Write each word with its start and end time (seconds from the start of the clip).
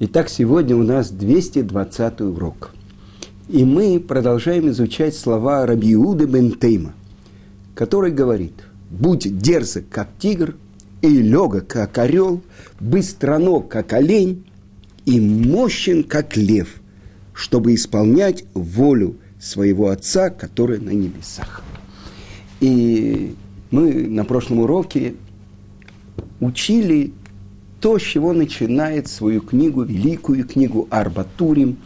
Итак, 0.00 0.28
сегодня 0.28 0.76
у 0.76 0.84
нас 0.84 1.10
220 1.10 2.20
урок. 2.20 2.70
И 3.48 3.64
мы 3.64 3.98
продолжаем 3.98 4.68
изучать 4.68 5.16
слова 5.16 5.66
Рабиуды 5.66 6.26
Бентейма, 6.26 6.92
который 7.74 8.12
говорит, 8.12 8.52
«Будь 8.92 9.38
дерзок, 9.38 9.88
как 9.90 10.10
тигр, 10.20 10.54
и 11.02 11.08
легок, 11.08 11.66
как 11.66 11.98
орел, 11.98 12.40
быстроног, 12.78 13.68
как 13.68 13.92
олень, 13.92 14.46
и 15.04 15.20
мощен, 15.20 16.04
как 16.04 16.36
лев, 16.36 16.80
чтобы 17.34 17.74
исполнять 17.74 18.44
волю 18.54 19.16
своего 19.40 19.88
Отца, 19.88 20.30
который 20.30 20.78
на 20.78 20.90
небесах». 20.90 21.64
И 22.60 23.34
мы 23.72 24.06
на 24.06 24.24
прошлом 24.24 24.60
уроке 24.60 25.16
учили 26.38 27.14
то, 27.80 27.98
с 27.98 28.02
чего 28.02 28.32
начинает 28.32 29.08
свою 29.08 29.40
книгу, 29.40 29.82
великую 29.82 30.44
книгу 30.44 30.88
Арбатурим, 30.90 31.78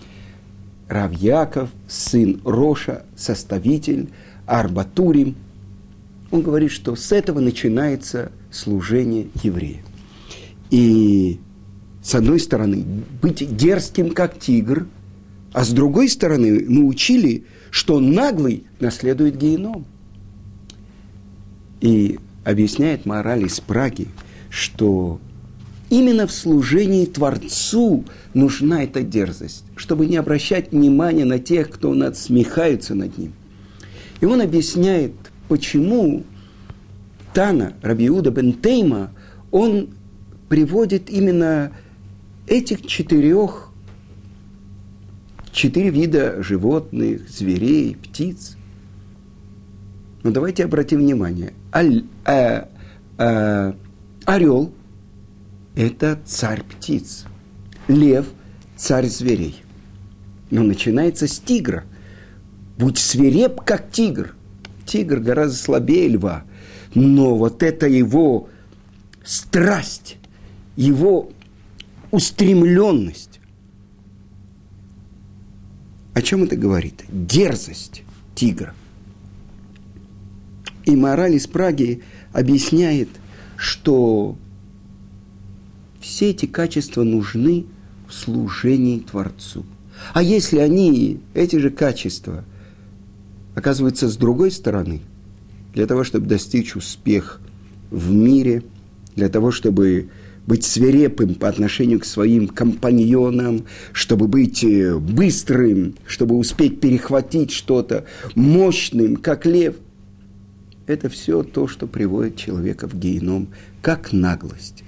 Равьяков, 0.89 1.71
сын 1.89 2.41
Роша, 2.45 3.05
составитель 3.17 4.11
Арбатурим. 4.47 5.37
Он 6.31 6.43
говорит, 6.43 6.71
что 6.71 6.97
с 6.97 7.13
этого 7.13 7.41
начинается 7.41 8.33
служение 8.51 9.29
еврея. 9.43 9.83
И 10.71 11.41
с 12.03 12.15
одной 12.15 12.41
стороны, 12.41 12.85
быть 13.21 13.57
дерзким, 13.57 14.11
как 14.11 14.39
тигр, 14.39 14.87
а 15.53 15.65
с 15.65 15.71
другой 15.71 16.09
стороны, 16.09 16.65
мы 16.69 16.87
учили, 16.87 17.45
что 17.71 18.01
наглый 18.01 18.65
наследует 18.81 19.37
геном. 19.37 19.85
И 21.81 22.19
объясняет 22.45 23.07
мораль 23.07 23.45
из 23.45 23.61
Праги, 23.61 24.09
что 24.51 25.21
Именно 25.93 26.27
в 26.27 26.33
служении 26.33 27.05
Творцу 27.05 28.07
нужна 28.33 28.85
эта 28.85 29.03
дерзость, 29.03 29.63
чтобы 29.77 30.07
не 30.07 30.17
обращать 30.17 30.73
внимания 30.73 31.27
на 31.27 31.39
тех, 31.39 31.69
кто 31.69 31.93
надсмехаются 31.93 32.95
над 32.95 33.19
ним. 33.19 33.35
И 34.23 34.25
он 34.25 34.41
объясняет, 34.41 35.13
почему 35.49 36.25
Тана, 37.35 37.75
Рабиуда 37.83 38.31
бен 38.31 38.55
Тейма, 38.55 39.11
он 39.51 39.91
приводит 40.49 41.11
именно 41.11 41.73
этих 42.47 42.87
четырех, 42.87 43.69
четыре 45.53 45.91
вида 45.91 46.43
животных, 46.43 47.29
зверей, 47.29 47.99
птиц. 48.03 48.57
Но 50.23 50.31
давайте 50.31 50.65
обратим 50.65 51.01
внимание. 51.01 51.53
Э, 51.75 52.63
э, 53.19 53.73
орел– 54.25 54.73
это 55.75 56.21
царь 56.25 56.63
птиц. 56.63 57.25
Лев– 57.89 58.27
царь 58.77 59.07
зверей. 59.07 59.63
Но 60.51 60.63
начинается 60.63 61.27
с 61.27 61.39
тигра. 61.39 61.85
Будь 62.79 62.99
свиреп, 62.99 63.61
как 63.63 63.91
тигр. 63.91 64.35
Тигр 64.87 65.21
гораздо 65.21 65.57
слабее 65.57 66.09
льва. 66.09 66.45
Но 66.95 67.37
вот 67.37 67.63
это 67.63 67.87
его 67.87 68.49
страсть, 69.25 70.19
его 70.77 71.31
устремленность. 72.11 73.41
О 76.15 76.21
чем 76.21 76.45
это 76.45 76.57
говорит? 76.57 77.05
Дерзость 77.09 78.03
тигра. 78.35 78.75
И 80.85 80.97
мораль 80.97 81.37
из 81.37 81.47
Праги 81.47 82.03
объясняет, 82.33 83.09
что 83.57 84.37
все 86.03 86.31
эти 86.31 86.47
качества 86.47 87.05
нужны 87.05 87.65
в 88.09 88.13
служении 88.13 88.99
Творцу. 88.99 89.65
А 90.13 90.23
если 90.23 90.59
они, 90.59 91.21
эти 91.33 91.57
же 91.57 91.71
качества, 91.71 92.45
оказываются 93.55 94.09
с 94.09 94.17
другой 94.17 94.51
стороны, 94.51 95.01
для 95.75 95.87
того, 95.87 96.05
чтобы 96.05 96.27
достичь 96.27 96.77
успех 96.77 97.41
в 97.91 98.13
мире, 98.13 98.63
для 99.15 99.29
того, 99.29 99.51
чтобы 99.51 100.09
быть 100.47 100.65
свирепым 100.65 101.37
по 101.37 101.49
отношению 101.49 102.01
к 102.01 102.05
своим 102.05 102.49
компаньонам, 102.49 103.65
чтобы 103.93 104.27
быть 104.27 104.65
э, 104.65 104.99
быстрым, 104.99 105.95
чтобы 106.05 106.37
успеть 106.37 106.81
перехватить 106.81 107.53
что-то, 107.53 108.07
мощным, 108.35 109.17
как 109.17 109.47
лев. 109.47 109.77
Это 110.89 111.09
все 111.09 111.45
то, 111.45 111.69
что 111.69 111.87
приводит 111.87 112.37
человека 112.37 112.89
в 112.89 112.99
геном, 112.99 113.49
как 113.83 114.13
наглость. 114.13 114.83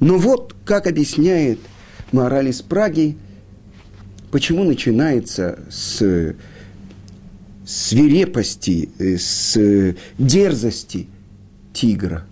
Но 0.00 0.18
вот 0.18 0.54
как 0.64 0.86
объясняет 0.86 1.58
мораль 2.12 2.48
из 2.48 2.62
Праги, 2.62 3.16
почему 4.30 4.64
начинается 4.64 5.60
с 5.70 6.34
свирепости, 7.64 8.90
э, 8.98 9.16
с 9.16 9.58
дерзости 10.18 11.08
тигра. 11.72 12.26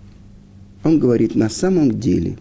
Он 0.83 0.99
говорит, 0.99 1.35
на 1.35 1.49
самом 1.49 1.99
деле 1.99 2.37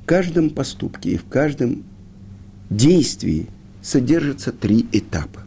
в 0.00 0.06
каждом 0.06 0.50
поступке 0.50 1.10
и 1.10 1.16
в 1.16 1.24
каждом 1.24 1.84
действии 2.70 3.48
содержатся 3.82 4.52
три 4.52 4.86
этапа. 4.92 5.42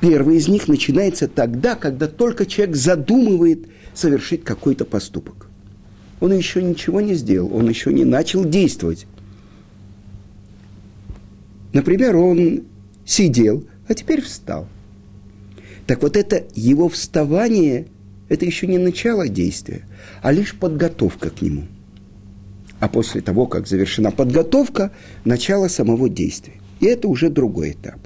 Первый 0.00 0.36
из 0.36 0.48
них 0.48 0.68
начинается 0.68 1.28
тогда, 1.28 1.74
когда 1.74 2.06
только 2.06 2.46
человек 2.46 2.76
задумывает 2.76 3.66
совершить 3.94 4.44
какой-то 4.44 4.84
поступок 4.84 5.43
он 6.24 6.32
еще 6.32 6.62
ничего 6.62 7.02
не 7.02 7.12
сделал, 7.12 7.54
он 7.54 7.68
еще 7.68 7.92
не 7.92 8.06
начал 8.06 8.46
действовать. 8.46 9.06
Например, 11.74 12.16
он 12.16 12.62
сидел, 13.04 13.66
а 13.88 13.92
теперь 13.92 14.22
встал. 14.22 14.66
Так 15.86 16.00
вот 16.00 16.16
это 16.16 16.46
его 16.54 16.88
вставание, 16.88 17.88
это 18.30 18.46
еще 18.46 18.66
не 18.66 18.78
начало 18.78 19.28
действия, 19.28 19.82
а 20.22 20.32
лишь 20.32 20.54
подготовка 20.54 21.28
к 21.28 21.42
нему. 21.42 21.64
А 22.80 22.88
после 22.88 23.20
того, 23.20 23.46
как 23.46 23.66
завершена 23.66 24.10
подготовка, 24.10 24.92
начало 25.26 25.68
самого 25.68 26.08
действия. 26.08 26.54
И 26.80 26.86
это 26.86 27.06
уже 27.08 27.28
другой 27.28 27.72
этап. 27.72 27.98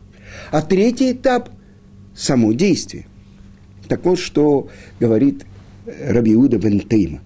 А 0.50 0.60
третий 0.60 1.12
этап– 1.12 1.50
само 2.16 2.52
действие. 2.52 3.06
Так 3.86 4.04
вот, 4.04 4.18
что 4.18 4.70
говорит 4.98 5.46
Рабиуда 5.86 6.58
бен 6.58 6.80
Тейма 6.80 7.20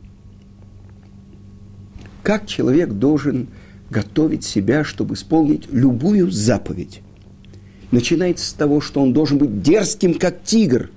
как 2.22 2.47
человек 2.47 2.91
должен 2.91 3.49
готовить 3.91 4.44
себя, 4.44 4.84
чтобы 4.84 5.15
исполнить 5.15 5.71
любую 5.71 6.31
заповедь. 6.31 7.03
Начинается 7.91 8.49
с 8.49 8.53
того, 8.55 8.81
что 8.81 9.03
он 9.03 9.12
должен 9.12 9.38
быть 9.38 9.62
дерзким, 9.62 10.15
как 10.15 10.43
тигр. 10.43 10.91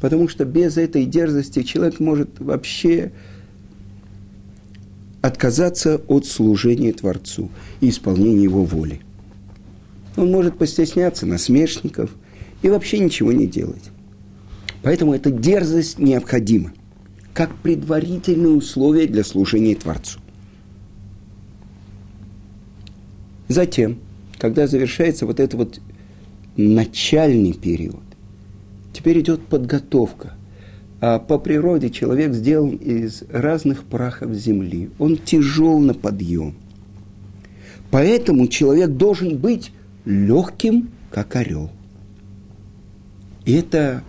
Потому 0.00 0.28
что 0.28 0.44
без 0.44 0.76
этой 0.76 1.04
дерзости 1.04 1.62
человек 1.62 1.98
может 1.98 2.38
вообще 2.38 3.12
отказаться 5.22 6.00
от 6.08 6.26
служения 6.26 6.92
Творцу 6.92 7.50
и 7.80 7.88
исполнения 7.88 8.44
его 8.44 8.64
воли. 8.64 9.00
Он 10.16 10.30
может 10.30 10.58
постесняться 10.58 11.26
насмешников 11.26 12.10
и 12.62 12.68
вообще 12.68 12.98
ничего 12.98 13.32
не 13.32 13.46
делать. 13.46 13.90
Поэтому 14.82 15.14
эта 15.14 15.30
дерзость 15.30 15.98
необходима 15.98 16.72
как 17.34 17.54
предварительное 17.56 18.50
условие 18.50 19.06
для 19.06 19.24
служения 19.24 19.74
Творцу. 19.74 20.20
Затем, 23.48 23.98
когда 24.38 24.66
завершается 24.66 25.26
вот 25.26 25.40
этот 25.40 25.54
вот 25.54 25.80
начальный 26.56 27.52
период, 27.52 28.02
теперь 28.92 29.20
идет 29.20 29.46
подготовка. 29.46 30.34
А 31.00 31.18
по 31.18 31.38
природе 31.38 31.90
человек 31.90 32.32
сделан 32.32 32.76
из 32.76 33.24
разных 33.28 33.84
прахов 33.84 34.32
земли. 34.34 34.90
Он 34.98 35.16
тяжел 35.16 35.80
на 35.80 35.94
подъем. 35.94 36.54
Поэтому 37.90 38.46
человек 38.46 38.90
должен 38.90 39.36
быть 39.36 39.72
легким, 40.04 40.90
как 41.10 41.34
орел. 41.36 41.70
И 43.44 43.52
это 43.52 44.04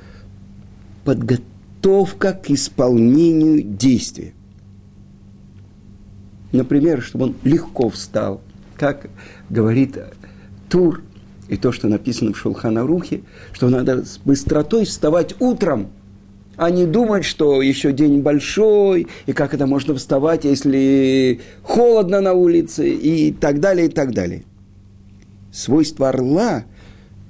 подготовка 1.04 1.53
подготовка 1.84 2.34
к 2.34 2.50
исполнению 2.50 3.62
действия. 3.62 4.34
Например, 6.52 7.02
чтобы 7.02 7.26
он 7.26 7.36
легко 7.44 7.90
встал, 7.90 8.42
как 8.78 9.10
говорит 9.50 9.98
Тур, 10.70 11.02
и 11.50 11.58
то, 11.58 11.72
что 11.72 11.88
написано 11.88 12.34
в 12.34 12.38
Шулханарухе, 12.38 13.22
что 13.52 13.70
надо 13.70 14.06
с 14.06 14.18
быстротой 14.24 14.86
вставать 14.86 15.36
утром, 15.42 15.90
а 16.56 16.70
не 16.70 16.86
думать, 16.86 17.26
что 17.26 17.62
еще 17.62 17.92
день 17.92 18.22
большой, 18.22 19.08
и 19.26 19.34
как 19.34 19.54
это 19.54 19.68
можно 19.68 19.94
вставать, 19.96 20.46
если 20.46 21.42
холодно 21.64 22.22
на 22.22 22.34
улице, 22.34 22.90
и 22.90 23.34
так 23.34 23.60
далее, 23.60 23.88
и 23.88 23.90
так 23.90 24.14
далее. 24.14 24.44
Свойство 25.52 26.10
орла, 26.10 26.64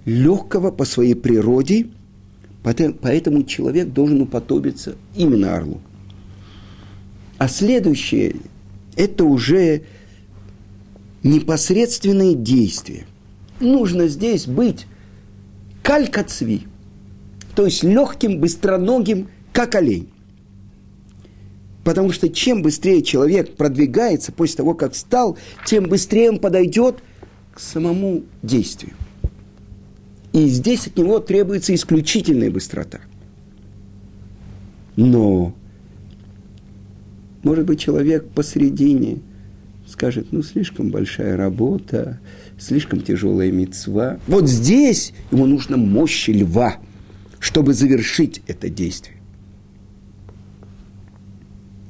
легкого 0.05 0.69
по 0.71 0.85
своей 0.85 1.15
природе– 1.15 1.87
Поэтому 2.63 3.43
человек 3.43 3.89
должен 3.89 4.21
уподобиться 4.21 4.95
именно 5.15 5.55
орлу. 5.55 5.81
А 7.37 7.49
следующее– 7.49 8.37
это 8.95 9.25
уже 9.25 9.83
непосредственные 11.23 12.35
действия. 12.35 13.05
Нужно 13.59 14.07
здесь 14.07 14.47
быть 14.47 14.87
калькацви, 15.81 16.63
то 17.55 17.65
есть 17.65 17.83
легким, 17.83 18.39
быстроногим, 18.39 19.27
как 19.51 19.75
олень. 19.75 20.09
Потому 21.83 22.13
что 22.13 22.29
чем 22.29 22.61
быстрее 22.61 23.01
человек 23.01 23.57
продвигается 23.57 24.31
после 24.31 24.55
того, 24.55 24.73
как 24.73 24.93
встал, 24.93 25.37
тем 25.65 25.89
быстрее 25.89 26.29
он 26.31 26.39
подойдет 26.39 27.03
к 27.53 27.59
самому 27.59 28.23
действию. 28.41 28.93
И 30.33 30.47
здесь 30.47 30.87
от 30.87 30.97
него 30.97 31.19
требуется 31.19 31.73
исключительная 31.75 32.49
быстрота. 32.49 32.99
Но, 34.95 35.55
может 37.43 37.65
быть, 37.65 37.79
человек 37.79 38.27
посередине 38.29 39.19
скажет, 39.87 40.27
ну, 40.31 40.41
слишком 40.41 40.89
большая 40.89 41.37
работа, 41.37 42.19
слишком 42.57 43.01
тяжелая 43.01 43.51
мецва. 43.51 44.19
Вот 44.27 44.49
здесь 44.49 45.13
ему 45.31 45.45
нужна 45.45 45.77
мощь 45.77 46.27
льва, 46.27 46.77
чтобы 47.39 47.73
завершить 47.73 48.41
это 48.47 48.69
действие. 48.69 49.17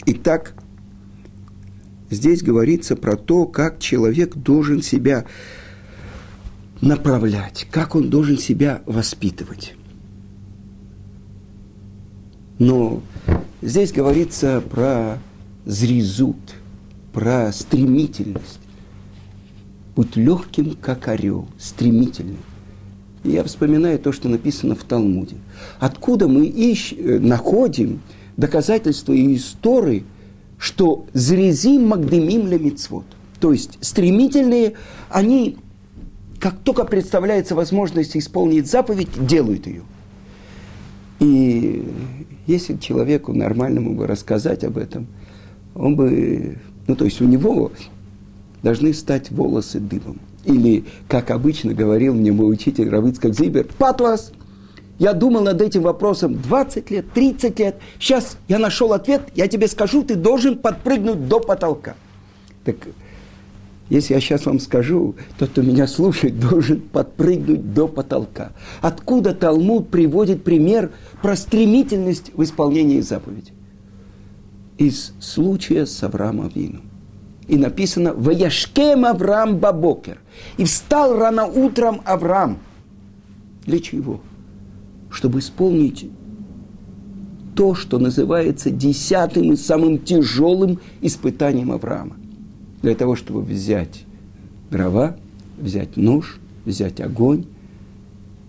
Итак, 0.06 0.54
здесь 2.10 2.44
говорится 2.44 2.98
про 2.98 3.16
то, 3.16 3.46
как 3.46 3.80
человек 3.80 4.36
должен 4.36 4.82
себя 4.82 5.26
направлять, 6.84 7.66
как 7.72 7.96
он 7.96 8.10
должен 8.10 8.38
себя 8.38 8.82
воспитывать. 8.86 9.74
Но 12.60 13.02
здесь 13.62 13.92
говорится 13.92 14.62
про 14.62 15.18
зрезут, 15.66 16.38
про 17.14 17.52
стремительность. 17.52 18.60
Будь 19.96 20.16
легким, 20.16 20.76
как 20.76 21.08
орел, 21.08 21.48
стремительным. 21.58 22.40
Я 23.24 23.44
вспоминаю 23.44 24.00
то, 24.00 24.12
что 24.12 24.28
написано 24.28 24.76
в 24.76 24.84
Талмуде. 24.84 25.38
Откуда 25.80 26.28
мы 26.28 26.46
ищ, 26.46 26.94
э, 26.94 27.20
находим 27.20 28.02
доказательства 28.36 29.14
и 29.14 29.36
истории, 29.36 30.04
что 30.58 31.06
зрезим 31.14 31.88
магдемим 31.88 32.50
мицвод. 32.50 33.06
То 33.40 33.54
есть 33.54 33.78
стремительные, 33.82 34.74
они, 35.10 35.58
как 36.44 36.56
только 36.60 36.84
представляется 36.84 37.56
возможность 37.56 38.18
исполнить 38.18 38.70
заповедь, 38.70 39.26
делают 39.26 39.66
ее. 39.66 39.84
И 41.22 41.88
если 42.48 42.76
человеку 42.76 43.32
нормальному 43.32 43.94
бы 43.94 44.08
рассказать 44.08 44.66
об 44.66 44.78
этом, 44.78 45.08
он 45.74 45.96
бы, 45.96 46.58
ну 46.86 46.98
то 46.98 47.06
есть 47.06 47.22
у 47.22 47.24
него 47.24 47.72
должны 48.62 48.94
стать 48.94 49.32
волосы 49.32 49.80
дыбом. 49.80 50.20
Или, 50.44 50.84
как 51.08 51.32
обычно 51.32 51.74
говорил 51.74 52.14
мне 52.14 52.34
мой 52.34 52.52
учитель 52.52 52.90
Равицкак 52.90 53.34
Зибер, 53.34 53.66
«Патвас, 53.78 54.34
я 55.00 55.14
думал 55.14 55.44
над 55.44 55.62
этим 55.62 55.84
вопросом 55.84 56.42
20 56.42 56.92
лет, 56.92 57.06
30 57.14 57.58
лет. 57.60 57.78
Сейчас 58.00 58.36
я 58.50 58.60
нашел 58.60 58.92
ответ, 58.92 59.22
я 59.34 59.48
тебе 59.48 59.70
скажу, 59.70 60.04
ты 60.04 60.16
должен 60.16 60.58
подпрыгнуть 60.58 61.26
до 61.30 61.40
потолка. 61.40 61.96
Так 62.66 62.76
если 63.90 64.14
я 64.14 64.20
сейчас 64.20 64.46
вам 64.46 64.60
скажу, 64.60 65.16
тот, 65.38 65.50
кто 65.50 65.62
меня 65.62 65.88
слушает, 65.88 66.40
должен 66.50 66.82
подпрыгнуть 66.82 67.74
до 67.74 67.88
потолка. 67.88 68.52
Откуда 68.82 69.34
Талмуд 69.34 69.90
приводит 69.90 70.44
пример 70.44 70.92
про 71.22 71.36
стремительность 71.36 72.32
в 72.34 72.44
исполнении 72.44 73.02
заповеди? 73.02 73.52
Из 74.78 75.14
случая 75.20 75.86
с 75.86 76.02
Авраамом 76.04 76.48
Авину. 76.48 76.82
И 77.48 77.58
написано 77.58 78.14
«Ваяшкем 78.14 79.06
Авраам 79.06 79.58
Бабокер». 79.58 80.20
И 80.58 80.64
встал 80.64 81.18
рано 81.18 81.46
утром 81.46 82.02
Авраам. 82.06 82.60
Для 83.66 83.80
чего? 83.80 84.22
чтобы 85.14 85.40
исполнить 85.40 86.08
то, 87.56 87.76
что 87.76 88.00
называется 88.00 88.72
десятым 88.72 89.54
и 89.54 89.56
самым 89.56 90.00
тяжелым 90.00 90.80
испытанием 91.02 91.72
Авраама. 91.72 92.16
Для 92.84 92.94
того, 92.94 93.16
чтобы 93.16 93.42
взять 93.42 94.04
дрова, 94.70 95.18
взять 95.58 95.98
нож, 95.98 96.38
взять 96.66 97.02
огонь, 97.02 97.46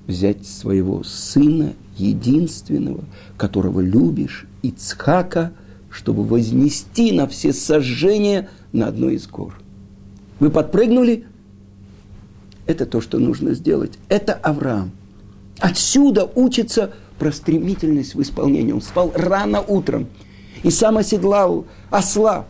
взять 0.07 0.47
своего 0.47 1.03
сына, 1.03 1.73
единственного, 1.97 3.05
которого 3.39 3.81
любишь, 3.81 4.47
Ицхака, 4.63 5.53
чтобы 5.89 6.25
вознести 6.25 7.13
на 7.13 7.27
все 7.27 7.55
сожжения 7.55 8.51
на 8.73 8.89
одной 8.89 9.15
из 9.15 9.27
гор. 9.27 9.59
Вы 10.39 10.51
подпрыгнули? 10.51 11.25
Это 12.67 12.85
то, 12.85 13.01
что 13.01 13.19
нужно 13.19 13.55
сделать. 13.55 13.93
Это 14.11 14.35
Авраам– 14.35 14.91
Отсюда 15.61 16.31
учится 16.35 16.93
про 17.19 17.33
стремительность 17.33 18.15
в 18.15 18.23
исполнении. 18.23 18.73
Он 18.73 18.83
спал 18.83 19.13
рано 19.15 19.61
утром 19.61 20.09
и 20.63 20.71
сам 20.71 20.99
оседлал 20.99 21.67
осла. 21.91 22.47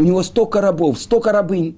У 0.00 0.02
него 0.02 0.22
сто 0.22 0.46
коробов, 0.46 0.98
сто 0.98 1.20
коробынь. 1.20 1.76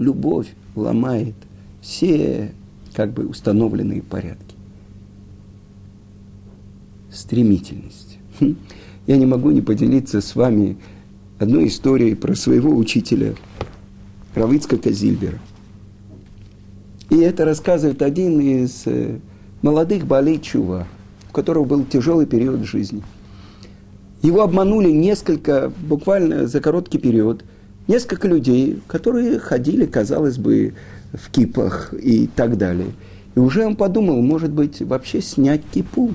Любовь 0.00 0.48
ломает 0.74 1.36
все 1.80 2.52
как 2.94 3.12
бы 3.12 3.28
установленные 3.28 4.02
порядки. 4.02 4.56
Стремительность. 7.12 8.18
Хм. 8.40 8.56
Я 9.06 9.18
не 9.18 9.26
могу 9.26 9.52
не 9.52 9.60
поделиться 9.60 10.20
с 10.20 10.34
вами 10.34 10.78
одной 11.38 11.68
историей 11.68 12.16
про 12.16 12.34
своего 12.34 12.74
учителя 12.74 13.36
Равицка 14.34 14.76
Казильбера. 14.76 15.38
И 17.08 17.18
это 17.18 17.44
рассказывает 17.44 18.02
один 18.02 18.40
из 18.40 18.82
э, 18.86 19.20
молодых 19.62 20.08
болей 20.08 20.40
Чува, 20.40 20.88
у 21.30 21.32
которого 21.32 21.64
был 21.64 21.84
тяжелый 21.84 22.26
период 22.26 22.64
жизни. 22.64 23.04
Его 24.22 24.42
обманули 24.42 24.90
несколько, 24.90 25.72
буквально 25.82 26.46
за 26.46 26.60
короткий 26.60 26.98
период, 26.98 27.44
несколько 27.86 28.26
людей, 28.26 28.80
которые 28.86 29.38
ходили, 29.38 29.86
казалось 29.86 30.38
бы, 30.38 30.74
в 31.12 31.30
кипах 31.30 31.94
и 31.94 32.26
так 32.26 32.58
далее. 32.58 32.88
И 33.34 33.38
уже 33.38 33.64
он 33.64 33.76
подумал, 33.76 34.20
может 34.20 34.50
быть, 34.50 34.82
вообще 34.82 35.22
снять 35.22 35.62
кипу. 35.72 36.14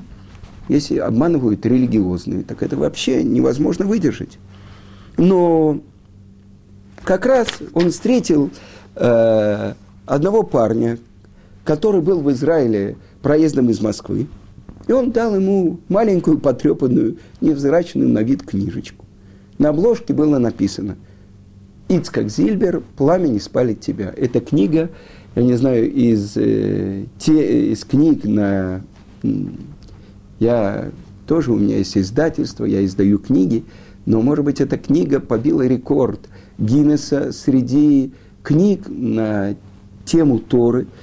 Если 0.69 0.97
обманывают 0.97 1.65
религиозные, 1.65 2.44
так 2.44 2.63
это 2.63 2.77
вообще 2.77 3.23
невозможно 3.23 3.85
выдержать. 3.85 4.38
Но 5.17 5.79
как 7.03 7.25
раз 7.25 7.47
он 7.73 7.91
встретил 7.91 8.49
э, 8.95 9.73
одного 10.06 10.44
парня, 10.44 10.97
который 11.63 12.01
был 12.01 12.19
в 12.19 12.31
Израиле 12.31 12.97
проездом 13.21 13.69
из 13.69 13.81
Москвы, 13.81 14.28
и 14.87 14.92
он 14.92 15.11
дал 15.11 15.35
ему 15.35 15.80
маленькую 15.90 16.40
потрепанную, 16.40 17.18
невзрачную 17.42 18.09
на 18.09 18.19
вид 18.19 18.44
книжечку. 18.44 19.06
На 19.57 19.69
обложке 19.69 20.13
было 20.13 20.40
написано 20.40 20.97
«Ицкак 21.90 22.30
Зильбер, 22.30 22.81
пламя 22.97 23.28
не 23.28 23.40
спалит 23.40 23.80
тебя». 23.80 24.13
Это 24.16 24.40
книга, 24.40 24.90
я 25.35 25.44
не 25.44 25.54
знаю, 25.54 25.92
из, 25.92 26.33
э, 26.35 27.06
те, 27.18 27.71
из 27.71 27.83
книг 27.85 28.25
на... 28.25 28.81
Я 30.40 30.92
тоже, 31.28 31.54
у 31.54 31.57
меня 31.57 31.78
есть 31.78 31.97
издательство, 31.97 32.66
я 32.66 32.83
издаю 32.83 33.19
книги, 33.19 33.63
но, 34.06 34.21
может 34.21 34.44
быть, 34.44 34.59
эта 34.59 34.78
книга 34.78 35.21
побила 35.21 35.66
рекорд 35.66 36.19
Гиннесса 36.57 37.31
среди 37.31 38.11
книг 38.42 38.81
на 38.90 39.56
тему 40.06 40.40
Торы– 40.40 40.87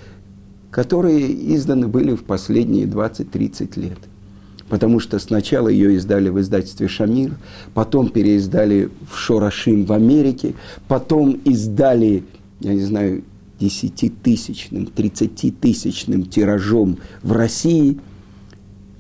которые 0.70 1.54
изданы 1.54 1.88
были 1.88 2.14
в 2.14 2.24
последние 2.24 2.86
20-30 2.86 3.80
лет. 3.80 3.98
Потому 4.68 5.00
что 5.00 5.18
сначала 5.18 5.68
ее 5.68 5.96
издали 5.96 6.28
в 6.28 6.40
издательстве 6.40 6.86
«Шамир», 6.86 7.32
потом 7.74 8.08
переиздали 8.08 8.88
в 9.10 9.16
«Шорашим» 9.16 9.84
в 9.84 9.92
Америке, 9.92 10.54
потом 10.86 11.32
издали, 11.44 12.22
я 12.60 12.74
не 12.74 12.82
знаю, 12.82 13.24
десятитысячным, 13.58 14.86
тридцатитысячным 14.86 16.24
тиражом 16.24 16.98
в 17.22 17.32
России. 17.32 17.98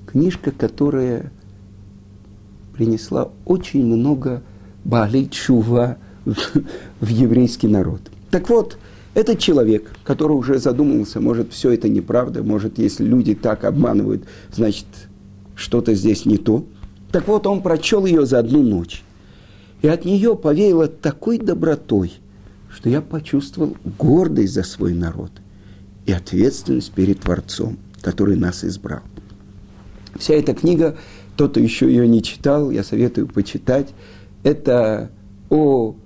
Книжка, 0.06 0.50
которая 0.50 1.32
принесла 2.74 3.30
очень 3.46 3.86
много 3.86 4.42
Бали 4.84 5.24
Чува 5.24 5.98
в, 6.24 6.34
в 7.00 7.08
еврейский 7.08 7.68
народ. 7.68 8.00
Так 8.30 8.48
вот, 8.50 8.76
этот 9.14 9.38
человек, 9.38 9.90
который 10.04 10.32
уже 10.32 10.58
задумался, 10.58 11.20
может, 11.20 11.52
все 11.52 11.70
это 11.72 11.88
неправда, 11.88 12.42
может, 12.42 12.78
если 12.78 13.04
люди 13.04 13.34
так 13.34 13.64
обманывают, 13.64 14.24
значит, 14.52 14.86
что-то 15.56 15.94
здесь 15.94 16.26
не 16.26 16.38
то. 16.38 16.64
Так 17.10 17.26
вот, 17.26 17.46
он 17.46 17.60
прочел 17.62 18.06
ее 18.06 18.24
за 18.24 18.38
одну 18.38 18.62
ночь. 18.62 19.02
И 19.82 19.88
от 19.88 20.04
нее 20.04 20.36
повеяло 20.36 20.86
такой 20.86 21.38
добротой, 21.38 22.12
что 22.70 22.88
я 22.88 23.00
почувствовал 23.00 23.76
гордость 23.98 24.54
за 24.54 24.62
свой 24.62 24.94
народ 24.94 25.32
и 26.06 26.12
ответственность 26.12 26.92
перед 26.92 27.20
Творцом, 27.20 27.78
который 28.00 28.36
нас 28.36 28.64
избрал. 28.64 29.00
Вся 30.16 30.34
эта 30.34 30.54
книга, 30.54 30.96
кто-то 31.34 31.60
еще 31.60 31.86
ее 31.86 32.06
не 32.06 32.22
читал, 32.22 32.70
я 32.70 32.84
советую 32.84 33.26
почитать, 33.26 33.88
это 34.42 35.10
о 35.48 35.96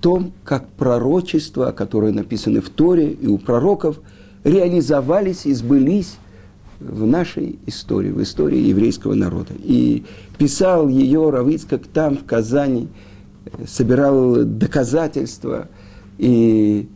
том, 0.00 0.32
как 0.44 0.68
пророчества, 0.70 1.72
которые 1.72 2.12
написаны 2.12 2.60
в 2.60 2.68
Торе 2.70 3.12
и 3.12 3.26
у 3.26 3.38
пророков, 3.38 4.00
реализовались 4.44 5.46
и 5.46 5.52
сбылись 5.52 6.16
в 6.80 7.06
нашей 7.06 7.58
истории, 7.66 8.10
в 8.10 8.22
истории 8.22 8.58
еврейского 8.58 9.14
народа. 9.14 9.54
И 9.62 10.04
писал 10.38 10.88
ее 10.88 11.30
Равицкак 11.30 11.82
там, 11.92 12.16
в 12.16 12.24
Казани, 12.24 12.88
собирал 13.66 14.44
доказательства 14.44 15.68
и 16.18 16.88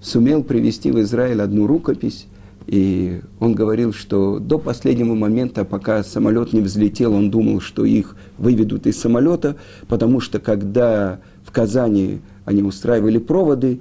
сумел 0.00 0.42
привести 0.42 0.90
в 0.90 1.00
Израиль 1.00 1.42
одну 1.42 1.66
рукопись. 1.66 2.26
И 2.66 3.20
он 3.40 3.54
говорил, 3.54 3.92
что 3.92 4.38
до 4.38 4.58
последнего 4.58 5.14
момента, 5.14 5.64
пока 5.64 6.04
самолет 6.04 6.52
не 6.52 6.60
взлетел, 6.60 7.14
он 7.14 7.30
думал, 7.30 7.60
что 7.60 7.84
их 7.84 8.16
выведут 8.38 8.86
из 8.86 8.98
самолета, 8.98 9.56
потому 9.88 10.20
что 10.20 10.38
когда 10.38 11.20
в 11.50 11.52
Казани 11.52 12.20
они 12.44 12.62
устраивали 12.62 13.18
проводы, 13.18 13.80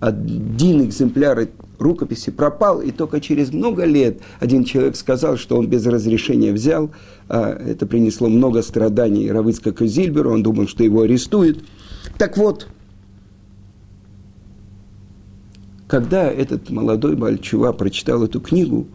один 0.00 0.84
экземпляр 0.84 1.48
рукописи 1.78 2.30
пропал, 2.30 2.80
и 2.80 2.90
только 2.92 3.20
через 3.20 3.52
много 3.52 3.84
лет 3.84 4.20
один 4.40 4.64
человек 4.64 4.96
сказал, 4.96 5.36
что 5.36 5.58
он 5.58 5.68
без 5.68 5.84
разрешения 5.84 6.52
взял. 6.52 6.90
А 7.28 7.50
это 7.50 7.86
принесло 7.86 8.28
много 8.28 8.62
страданий 8.62 9.30
Равыцкаку 9.30 9.84
Зильберу, 9.84 10.32
он 10.32 10.42
думал, 10.42 10.66
что 10.66 10.82
его 10.82 11.02
арестуют. 11.02 11.62
Так 12.16 12.38
вот, 12.38 12.68
когда 15.88 16.30
этот 16.30 16.70
молодой 16.70 17.16
Бальчува 17.16 17.72
прочитал 17.72 18.24
эту 18.24 18.40
книгу, 18.40 18.86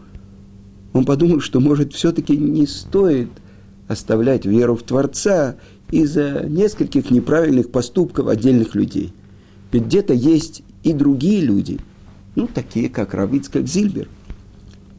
он 0.92 1.04
подумал, 1.04 1.40
что, 1.40 1.60
может, 1.60 1.92
все-таки 1.92 2.36
не 2.36 2.66
стоит 2.66 3.30
оставлять 3.86 4.46
веру 4.46 4.74
в 4.74 4.82
Творца 4.82 5.56
из-за 5.92 6.44
нескольких 6.48 7.10
неправильных 7.10 7.70
поступков 7.70 8.26
отдельных 8.26 8.74
людей. 8.74 9.12
Ведь 9.70 9.84
где-то 9.84 10.14
есть 10.14 10.62
и 10.82 10.92
другие 10.92 11.42
люди, 11.42 11.78
ну, 12.34 12.48
такие 12.52 12.88
как 12.88 13.14
Равицкак 13.14 13.68
Зильбер. 13.68 14.08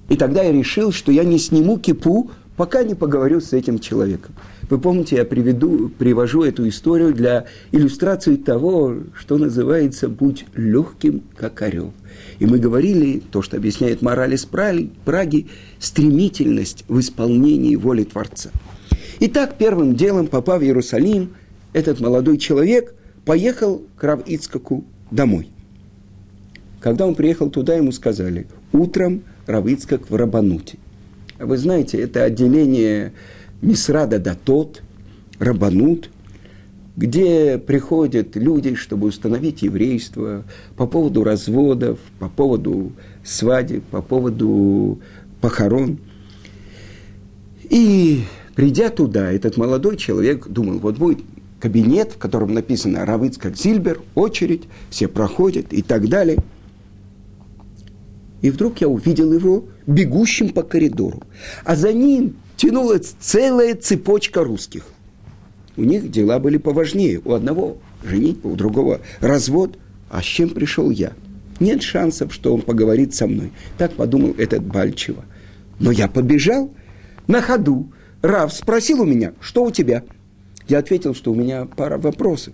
И 0.07 0.15
тогда 0.15 0.43
я 0.43 0.51
решил, 0.51 0.91
что 0.91 1.11
я 1.11 1.23
не 1.23 1.39
сниму 1.39 1.79
кипу, 1.79 2.29
пока 2.55 2.83
не 2.83 2.93
поговорю 2.93 3.41
с 3.41 3.53
этим 3.53 3.79
человеком. 3.79 4.35
Вы 4.69 4.77
помните, 4.77 5.15
я 5.15 5.25
приведу, 5.25 5.89
привожу 5.89 6.43
эту 6.43 6.67
историю 6.67 7.13
для 7.13 7.45
иллюстрации 7.71 8.35
того, 8.35 8.95
что 9.17 9.37
называется 9.37 10.07
«будь 10.07 10.45
легким, 10.55 11.23
как 11.35 11.61
орел». 11.63 11.91
И 12.39 12.45
мы 12.45 12.59
говорили, 12.59 13.21
то, 13.31 13.41
что 13.41 13.57
объясняет 13.57 14.01
мораль 14.01 14.35
из 14.35 14.45
Праги, 14.45 15.47
стремительность 15.79 16.85
в 16.87 16.99
исполнении 16.99 17.75
воли 17.75 18.03
Творца. 18.03 18.51
Итак, 19.19 19.55
первым 19.57 19.95
делом, 19.95 20.27
попав 20.27 20.61
в 20.61 20.63
Иерусалим, 20.63 21.33
этот 21.73 21.99
молодой 21.99 22.37
человек 22.37 22.93
поехал 23.25 23.83
к 23.95 24.03
Рав 24.03 24.21
домой. 25.11 25.49
Когда 26.79 27.07
он 27.07 27.15
приехал 27.15 27.49
туда, 27.49 27.75
ему 27.75 27.91
сказали, 27.91 28.47
утром 28.71 29.23
Рав 29.45 29.65
в 29.65 30.15
Рабануте. 30.15 30.77
А 31.39 31.45
вы 31.45 31.57
знаете, 31.57 31.99
это 31.99 32.23
отделение 32.23 33.13
Мисрада 33.61 34.19
Датот, 34.19 34.81
Рабанут, 35.39 36.09
где 36.95 37.57
приходят 37.57 38.35
люди, 38.35 38.75
чтобы 38.75 39.07
установить 39.07 39.63
еврейство 39.63 40.43
по 40.77 40.85
поводу 40.85 41.23
разводов, 41.23 41.99
по 42.19 42.29
поводу 42.29 42.91
свадеб, 43.23 43.83
по 43.85 44.01
поводу 44.01 44.99
похорон. 45.41 45.97
И 47.69 48.23
придя 48.55 48.89
туда, 48.89 49.31
этот 49.31 49.57
молодой 49.57 49.97
человек 49.97 50.47
думал, 50.47 50.79
вот 50.79 50.97
будет 50.97 51.19
кабинет, 51.59 52.11
в 52.13 52.17
котором 52.17 52.53
написано 52.53 53.05
Равыцкак 53.05 53.55
Зильбер, 53.55 54.01
очередь, 54.15 54.63
все 54.89 55.07
проходят 55.07 55.71
и 55.71 55.81
так 55.81 56.09
далее. 56.09 56.39
И 58.41 58.49
вдруг 58.49 58.81
я 58.81 58.89
увидел 58.89 59.31
его 59.31 59.63
бегущим 59.87 60.49
по 60.49 60.63
коридору. 60.63 61.23
А 61.63 61.77
за 61.77 61.93
ним 61.93 62.35
тянулась 62.57 63.15
целая 63.19 63.75
цепочка 63.75 64.43
русских. 64.43 64.83
У 65.77 65.83
них 65.83 66.11
дела 66.11 66.39
были 66.39 66.57
поважнее. 66.57 67.21
У 67.23 67.31
одного 67.31 67.77
женитьба, 68.03 68.49
у 68.49 68.55
другого 68.55 68.99
развод. 69.21 69.77
А 70.09 70.21
с 70.21 70.25
чем 70.25 70.49
пришел 70.49 70.89
я? 70.89 71.13
Нет 71.59 71.81
шансов, 71.81 72.33
что 72.33 72.53
он 72.53 72.61
поговорит 72.61 73.15
со 73.15 73.25
мной. 73.25 73.53
Так 73.77 73.93
подумал 73.93 74.35
этот 74.37 74.63
Бальчева. 74.63 75.23
Но 75.79 75.91
я 75.91 76.09
побежал 76.09 76.71
на 77.27 77.41
ходу. 77.41 77.91
Рав 78.23 78.53
спросил 78.53 79.01
у 79.01 79.05
меня, 79.05 79.33
что 79.41 79.65
у 79.65 79.71
тебя? 79.71 80.01
Я 80.69 80.77
ответил, 80.77 81.13
что 81.13 81.33
у 81.33 81.35
меня 81.35 81.65
пара 81.65 81.97
вопросов. 81.97 82.53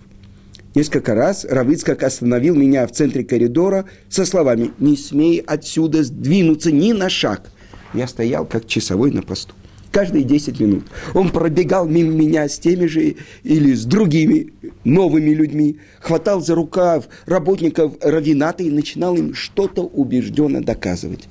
Несколько 0.74 1.14
раз 1.14 1.44
Равицкак 1.44 2.02
остановил 2.02 2.56
меня 2.56 2.84
в 2.88 2.90
центре 2.90 3.22
коридора 3.22 3.84
со 4.08 4.24
словами 4.24 4.72
«Не 4.80 4.96
смей 4.96 5.38
отсюда 5.38 6.02
сдвинуться 6.02 6.72
ни 6.72 6.90
на 6.90 7.08
шаг». 7.08 7.52
Я 7.94 8.08
стоял 8.08 8.46
как 8.46 8.66
часовой 8.66 9.12
на 9.12 9.22
посту 9.22 9.54
каждые 9.92 10.24
10 10.24 10.58
минут. 10.58 10.84
Он 11.14 11.30
пробегал 11.30 11.86
мимо 11.86 12.12
меня 12.12 12.48
с 12.48 12.58
теми 12.58 12.86
же 12.86 13.16
или 13.42 13.72
с 13.72 13.84
другими 13.84 14.52
новыми 14.84 15.30
людьми, 15.30 15.78
хватал 16.00 16.40
за 16.40 16.54
рукав 16.54 17.08
работников 17.26 17.94
равината 18.00 18.62
и 18.62 18.70
начинал 18.70 19.16
им 19.16 19.34
что-то 19.34 19.82
убежденно 19.82 20.62
доказывать. 20.62 21.28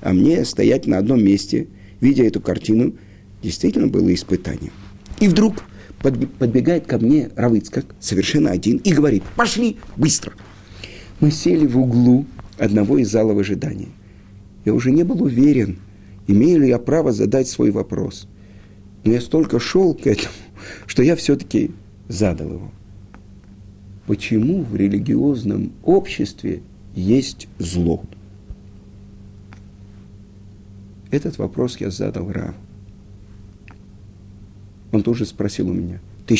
А 0.00 0.12
мне 0.12 0.44
стоять 0.44 0.86
на 0.86 0.98
одном 0.98 1.22
месте, 1.22 1.68
видя 2.00 2.24
эту 2.24 2.40
картину, 2.40 2.94
действительно 3.42 3.86
было 3.88 4.12
испытанием. 4.14 4.72
И 5.18 5.28
вдруг 5.28 5.64
подбегает 6.00 6.86
ко 6.86 6.98
мне 6.98 7.30
Равыцкак, 7.36 7.86
совершенно 8.00 8.50
один, 8.50 8.78
и 8.78 8.92
говорит, 8.92 9.22
пошли 9.36 9.76
быстро. 9.96 10.32
Мы 11.20 11.30
сели 11.30 11.66
в 11.66 11.78
углу 11.78 12.26
одного 12.58 12.98
из 12.98 13.10
залов 13.10 13.38
ожидания. 13.38 13.88
Я 14.64 14.74
уже 14.74 14.90
не 14.90 15.02
был 15.02 15.22
уверен– 15.22 15.78
имею 16.30 16.60
ли 16.60 16.68
я 16.68 16.78
право 16.78 17.12
задать 17.12 17.48
свой 17.48 17.70
вопрос. 17.70 18.28
Но 19.04 19.12
я 19.12 19.20
столько 19.20 19.58
шел 19.58 19.94
к 19.94 20.06
этому, 20.06 20.34
что 20.86 21.02
я 21.02 21.16
все-таки 21.16 21.72
задал 22.08 22.52
его. 22.52 22.70
Почему 24.06 24.62
в 24.62 24.74
религиозном 24.74 25.72
обществе 25.84 26.62
есть 26.94 27.48
зло? 27.58 28.02
Этот 31.10 31.38
вопрос 31.38 31.78
я 31.78 31.90
задал 31.90 32.30
Раву. 32.30 32.54
Он 34.92 35.02
тоже 35.02 35.24
спросил 35.26 35.68
у 35.70 35.72
меня, 35.72 36.00
ты, 36.26 36.36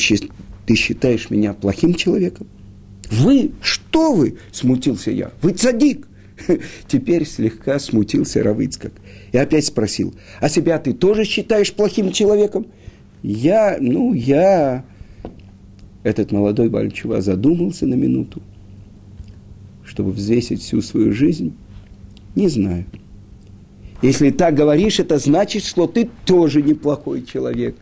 ты 0.67 0.75
считаешь 0.75 1.31
меня 1.31 1.53
плохим 1.53 1.95
человеком? 1.95 2.47
Вы, 3.11 3.53
что 3.61 4.13
вы, 4.13 4.37
смутился 4.53 5.11
я, 5.11 5.33
вы 5.43 5.53
цадик. 5.53 6.07
Теперь 6.89 7.27
слегка 7.27 7.79
смутился 7.79 8.43
Равыцкак. 8.43 8.93
И 9.33 9.37
опять 9.37 9.67
спросил, 9.67 10.15
а 10.41 10.49
себя 10.49 10.79
ты 10.79 10.93
тоже 10.93 11.25
считаешь 11.25 11.73
плохим 11.73 12.13
человеком? 12.13 12.67
Я, 13.23 13.77
ну, 13.81 14.15
я... 14.15 14.85
Этот 16.03 16.33
молодой 16.33 16.71
Бальчува 16.71 17.21
задумался 17.21 17.87
на 17.87 17.95
минуту, 17.95 18.41
чтобы 19.85 20.13
взвесить 20.13 20.63
всю 20.63 20.81
свою 20.81 21.13
жизнь. 21.13 21.53
Не 22.35 22.49
знаю. 22.49 22.87
Если 24.01 24.31
так 24.31 24.55
говоришь, 24.55 24.99
это 24.99 25.19
значит, 25.19 25.63
что 25.63 25.87
ты 25.87 26.09
тоже 26.25 26.63
неплохой 26.63 27.23
человек. 27.23 27.77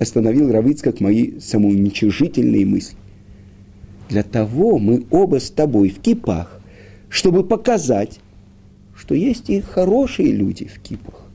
Остановил 0.00 0.50
Равицкак 0.50 1.00
мои 1.00 1.38
самоуничижительные 1.40 2.64
мысли. 2.64 2.96
Для 4.08 4.22
того 4.22 4.78
мы 4.78 5.04
оба 5.10 5.38
с 5.38 5.50
тобой 5.50 5.90
в 5.90 6.00
кипах, 6.00 6.58
чтобы 7.10 7.44
показать, 7.44 8.18
что 8.96 9.14
есть 9.14 9.50
и 9.50 9.60
хорошие 9.60 10.32
люди 10.32 10.64
в 10.64 10.80
кипах. 10.80 11.26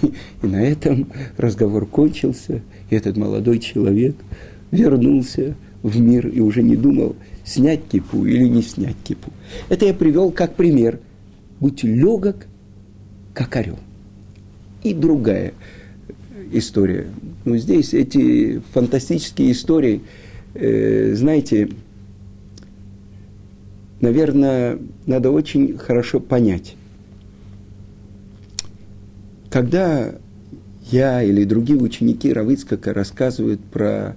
И 0.42 0.46
на 0.46 0.62
этом 0.62 1.08
разговор 1.36 1.84
кончился, 1.84 2.62
и 2.88 2.94
этот 2.94 3.18
молодой 3.18 3.58
человек 3.58 4.16
вернулся 4.70 5.54
в 5.82 6.00
мир 6.00 6.26
и 6.26 6.40
уже 6.40 6.62
не 6.62 6.76
думал, 6.76 7.14
снять 7.44 7.86
кипу 7.86 8.24
или 8.24 8.48
не 8.48 8.62
снять 8.62 8.96
кипу. 9.04 9.30
Это 9.68 9.84
я 9.84 9.92
привел 9.92 10.30
как 10.30 10.54
пример. 10.54 10.98
Будь 11.60 11.84
легок, 11.84 12.46
как 13.34 13.54
орел. 13.56 13.78
И 14.82 14.94
другая 14.94 15.52
история. 16.52 17.06
Ну, 17.44 17.56
здесь 17.58 17.92
эти 17.92 18.60
фантастические 18.72 19.52
истории, 19.52 20.02
э, 20.54 21.14
знаете, 21.14 21.68
наверное, 24.00 24.78
надо 25.06 25.30
очень 25.30 25.76
хорошо 25.76 26.20
понять. 26.20 26.76
Когда 29.50 30.14
я 30.90 31.22
или 31.22 31.44
другие 31.44 31.78
ученики 31.78 32.32
Равыцкака 32.32 32.92
рассказывают 32.92 33.60
про 33.60 34.16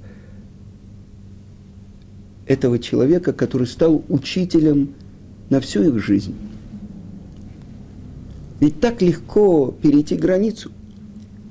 этого 2.45 2.79
человека, 2.79 3.33
который 3.33 3.67
стал 3.67 4.03
учителем 4.09 4.93
на 5.49 5.59
всю 5.59 5.83
их 5.83 6.03
жизнь. 6.03 6.35
Ведь 8.59 8.79
так 8.79 9.01
легко 9.01 9.71
перейти 9.71 10.15
границу. 10.15 10.71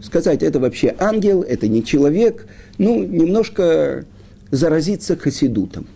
Сказать, 0.00 0.42
это 0.42 0.60
вообще 0.60 0.94
ангел, 0.98 1.42
это 1.42 1.68
не 1.68 1.84
человек. 1.84 2.46
Ну, 2.78 3.02
немножко 3.02 4.04
заразиться 4.50 5.16
хасидутом. 5.16 5.86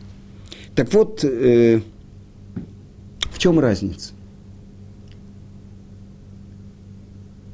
Так 0.75 0.93
вот, 0.95 1.25
э, 1.25 1.81
в 3.31 3.39
чем 3.39 3.59
разница? 3.59 4.13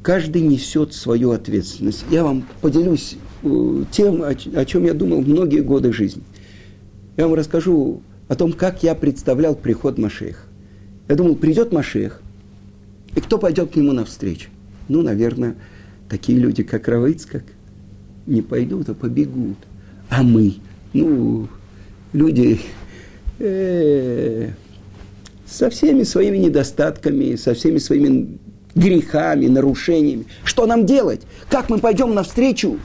Каждый 0.03 0.43
несет 0.43 0.95
свою 0.95 1.33
ответственность. 1.33 2.05
Я 2.11 2.23
вам 2.23 2.47
поделюсь 2.61 3.17
э, 3.43 3.85
тем, 3.91 4.23
о, 4.23 4.29
о 4.29 4.65
чем 4.65 4.85
я 4.85 4.95
думал 4.95 5.23
многие 5.23 5.61
годы 5.61 5.93
жизни. 5.93 6.23
Я 7.17 7.27
вам 7.27 7.35
расскажу 7.35 8.03
о 8.29 8.35
том, 8.37 8.53
как 8.53 8.83
я 8.83 8.95
представлял 8.95 9.57
приход 9.57 9.99
Машеха. 9.99 10.45
Я 11.09 11.15
думал, 11.15 11.37
придет 11.37 11.73
Машех, 11.73 12.21
и 13.15 13.21
кто 13.21 13.39
пойдет 13.39 13.73
к 13.73 13.77
нему 13.77 13.93
навстречу? 13.93 14.51
Ну, 14.89 15.03
наверное, 15.03 15.57
такие 16.09 16.39
люди, 16.39 16.63
как 16.63 16.89
Равыцкак, 16.89 17.45
не 18.27 18.43
пойдут, 18.43 18.89
а 18.89 18.95
побегут. 18.95 19.59
А 20.09 20.23
мы, 20.23 20.55
ну, 20.93 21.49
люди 22.13 22.61
э, 23.39 24.51
со 25.47 25.71
всеми 25.71 26.03
своими 26.03 26.39
недостатками, 26.39 27.37
со 27.37 27.55
всеми 27.55 27.79
своими 27.79 28.39
грехами, 28.75 29.47
нарушениями. 29.47 30.27
Что 30.45 30.67
нам 30.67 30.87
делать? 30.87 31.23
Как 31.49 31.71
мы 31.71 31.79
пойдем 31.79 32.15
навстречу 32.15 32.79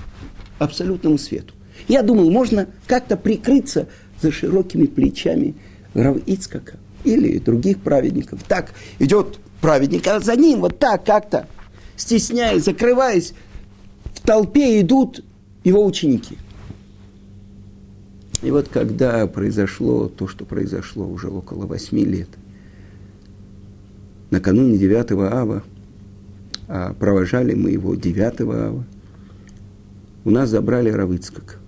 абсолютному 0.60 1.18
свету? 1.18 1.54
Я 1.88 2.04
думал, 2.04 2.30
можно 2.32 2.68
как-то 2.88 3.18
прикрыться 3.18 3.88
за 4.22 4.32
широкими 4.32 4.86
плечами 4.86 5.56
Рав 5.94 6.18
Ицкака 6.26 6.78
или 7.04 7.40
других 7.40 7.80
праведников. 7.80 8.42
Так 8.48 8.72
идет 9.00 9.40
праведник, 9.60 10.08
а 10.08 10.20
за 10.20 10.36
ним 10.36 10.62
вот 10.62 10.80
так 10.80 11.06
как-то, 11.06 11.48
стесняясь, 11.96 12.66
закрываясь, 12.66 13.34
в 14.14 14.22
толпе 14.22 14.82
идут 14.82 15.24
его 15.64 15.86
ученики. 15.86 16.38
И 18.42 18.50
вот 18.50 18.68
когда 18.70 19.28
произошло 19.28 20.08
то, 20.08 20.28
что 20.28 20.46
произошло 20.46 21.08
уже 21.08 21.28
около 21.28 21.68
восьми 21.68 22.04
лет, 22.04 22.30
накануне 24.32 24.78
9 24.78 25.12
ава, 25.32 25.64
а 26.68 26.94
провожали 26.94 27.54
мы 27.54 27.72
его 27.72 27.96
9 27.96 28.42
ава, 28.42 28.84
у 30.24 30.32
нас 30.32 30.50
забрали 30.50 30.90
Равыцкак. 30.90 31.60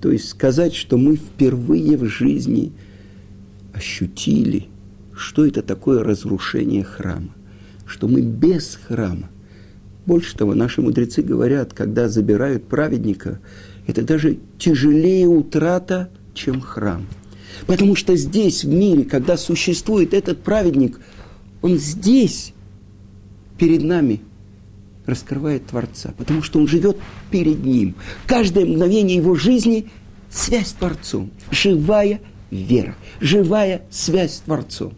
То 0.00 0.12
есть 0.12 0.28
сказать, 0.28 0.74
что 0.74 0.98
мы 0.98 1.16
впервые 1.16 1.96
в 1.96 2.04
жизни 2.04 2.72
ощутили, 3.72 4.68
что 5.12 5.46
это 5.46 5.62
такое 5.62 6.04
разрушение 6.04 6.84
храма, 6.84 7.30
что 7.86 8.06
мы 8.06 8.20
без 8.20 8.76
храма. 8.76 9.28
Больше 10.06 10.36
того, 10.36 10.54
наши 10.54 10.80
мудрецы 10.80 11.22
говорят, 11.22 11.72
когда 11.72 12.08
забирают 12.08 12.68
праведника, 12.68 13.40
это 13.86 14.02
даже 14.02 14.38
тяжелее 14.58 15.26
утрата, 15.26 16.08
чем 16.32 16.60
храм. 16.60 17.06
Потому 17.66 17.96
что 17.96 18.16
здесь, 18.16 18.64
в 18.64 18.68
мире, 18.68 19.04
когда 19.04 19.36
существует 19.36 20.14
этот 20.14 20.42
праведник, 20.42 21.00
он 21.62 21.78
здесь 21.78 22.52
перед 23.58 23.82
нами 23.82 24.20
раскрывает 25.06 25.66
Творца, 25.66 26.14
потому 26.16 26.42
что 26.42 26.58
он 26.58 26.68
живет 26.68 26.98
перед 27.30 27.64
ним. 27.64 27.94
Каждое 28.26 28.64
мгновение 28.64 29.16
его 29.16 29.34
жизни– 29.34 29.90
связь 30.30 30.68
с 30.68 30.72
Творцом, 30.72 31.30
живая 31.50 32.20
вера, 32.50 32.94
живая 33.20 33.82
связь 33.90 34.34
с 34.34 34.40
Творцом. 34.40 34.92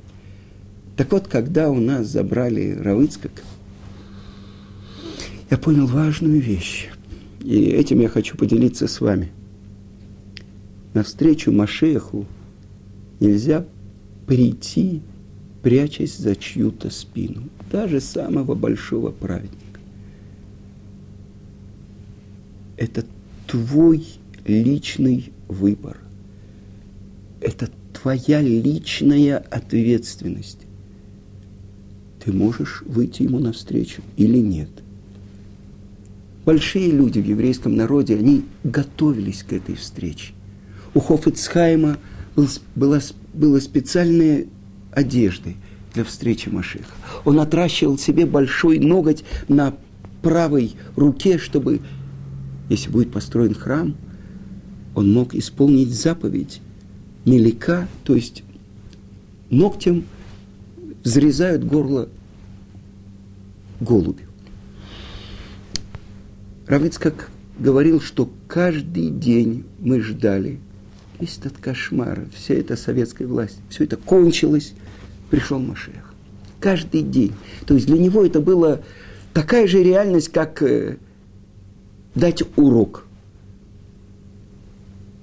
Так 0.96 1.12
вот, 1.12 1.28
когда 1.28 1.70
у 1.70 1.78
нас 1.78 2.08
забрали 2.08 2.72
Равыцкак, 2.72 3.30
я 5.50 5.58
понял 5.58 5.86
важную 5.86 6.40
вещь. 6.40 6.88
И 7.42 7.64
этим 7.66 8.00
я 8.00 8.08
хочу 8.08 8.36
поделиться 8.36 8.86
с 8.86 9.00
вами. 9.00 9.30
Навстречу 10.94 11.52
Машеху 11.52 12.26
нельзя 13.20 13.64
прийти 14.26 15.02
прячась 15.62 16.16
за 16.16 16.36
чью-то 16.36 16.90
спину, 16.90 17.48
даже 17.70 18.00
самого 18.00 18.54
большого 18.54 19.10
праведника. 19.10 19.80
Это 22.76 23.04
твой 23.46 24.06
личный 24.46 25.32
выбор. 25.48 25.98
Это 27.40 27.68
твоя 27.92 28.40
личная 28.40 29.38
ответственность. 29.38 30.60
Ты 32.24 32.32
можешь 32.32 32.82
выйти 32.82 33.22
ему 33.22 33.38
навстречу 33.38 34.02
или 34.16 34.38
нет. 34.38 34.70
Большие 36.48 36.90
люди 36.90 37.20
в 37.20 37.26
еврейском 37.26 37.76
народе, 37.76 38.16
они 38.16 38.42
готовились 38.64 39.42
к 39.42 39.52
этой 39.52 39.74
встрече. 39.74 40.32
У 40.94 41.00
Хофицхайма 41.00 41.98
был, 42.36 42.48
была, 42.74 43.00
было 43.34 43.60
специальное 43.60 44.46
одежды 44.90 45.56
для 45.92 46.04
встречи 46.04 46.48
Машиха. 46.48 46.94
Он 47.26 47.38
отращивал 47.38 47.98
себе 47.98 48.24
большой 48.24 48.78
ноготь 48.78 49.24
на 49.48 49.74
правой 50.22 50.74
руке, 50.96 51.36
чтобы, 51.36 51.82
если 52.70 52.88
будет 52.88 53.12
построен 53.12 53.52
храм, 53.52 53.94
он 54.94 55.12
мог 55.12 55.34
исполнить 55.34 55.90
заповедь 55.90 56.62
мелика, 57.26 57.86
то 58.04 58.14
есть 58.14 58.42
ногтем 59.50 60.04
взрезают 61.04 61.62
горло 61.62 62.08
голубю. 63.80 64.27
Равицкак 66.68 67.30
говорил, 67.58 68.00
что 68.00 68.30
каждый 68.46 69.08
день 69.08 69.64
мы 69.80 70.00
ждали 70.00 70.60
весь 71.18 71.38
этот 71.38 71.56
кошмар, 71.58 72.26
вся 72.34 72.54
эта 72.54 72.76
советская 72.76 73.26
власть, 73.26 73.58
все 73.70 73.84
это 73.84 73.96
кончилось, 73.96 74.74
пришел 75.30 75.58
Машех. 75.58 76.12
Каждый 76.60 77.02
день. 77.02 77.32
То 77.66 77.74
есть 77.74 77.86
для 77.86 77.98
него 77.98 78.24
это 78.24 78.40
была 78.40 78.80
такая 79.32 79.66
же 79.66 79.82
реальность, 79.82 80.28
как 80.28 80.62
э, 80.62 80.98
дать 82.14 82.42
урок. 82.56 83.06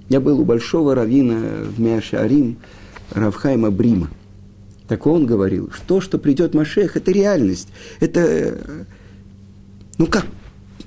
Я 0.08 0.20
был 0.20 0.40
у 0.40 0.44
большого 0.44 0.94
равина 0.94 1.62
в 1.62 1.80
Мяшарим, 1.80 2.56
Равхайма 3.12 3.70
Брима. 3.70 4.10
Так 4.88 5.06
он 5.06 5.26
говорил, 5.26 5.70
что, 5.72 6.00
что 6.00 6.18
придет 6.18 6.54
Машех, 6.54 6.96
это 6.96 7.12
реальность. 7.12 7.68
Это, 8.00 8.20
э, 8.20 8.84
ну 9.98 10.06
как, 10.06 10.26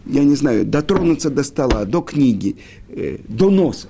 я 0.06 0.24
не 0.24 0.36
знаю, 0.36 0.66
дотронуться 0.66 1.30
до 1.30 1.44
стола, 1.44 1.86
до 1.86 2.02
книги, 2.02 2.58
э, 2.90 3.18
до 3.28 3.50
носа, 3.50 3.90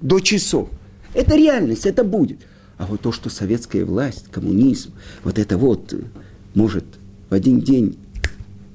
до 0.00 0.20
часов. 0.20 0.68
Это 1.14 1.36
реальность, 1.36 1.86
это 1.86 2.04
будет. 2.04 2.38
А 2.78 2.86
вот 2.86 3.02
то, 3.02 3.12
что 3.12 3.28
советская 3.28 3.84
власть, 3.84 4.26
коммунизм, 4.30 4.92
вот 5.22 5.38
это 5.38 5.58
вот 5.58 5.92
э, 5.92 5.98
может 6.54 6.84
в 7.28 7.34
один 7.34 7.60
день 7.60 7.98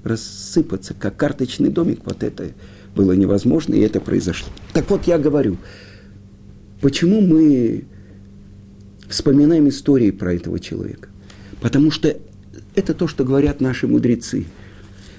рассыпаться, 0.04 0.94
как 0.94 1.18
карточный 1.18 1.70
домик, 1.70 2.02
вот 2.06 2.22
это 2.24 2.52
было 2.96 3.14
невозможно, 3.14 3.74
и 3.74 3.80
это 3.80 4.00
произошло. 4.00 4.50
Так 4.74 4.90
вот, 4.90 5.08
я 5.08 5.18
говорю, 5.18 5.58
почему 6.82 7.22
мы 7.22 7.86
вспоминаем 9.10 9.68
истории 9.70 10.12
про 10.12 10.36
этого 10.36 10.60
человека? 10.60 11.10
Потому 11.60 11.90
что 11.90 12.16
это 12.76 12.94
то, 12.94 13.08
что 13.08 13.24
говорят 13.24 13.62
наши 13.62 13.88
мудрецы. 13.88 14.46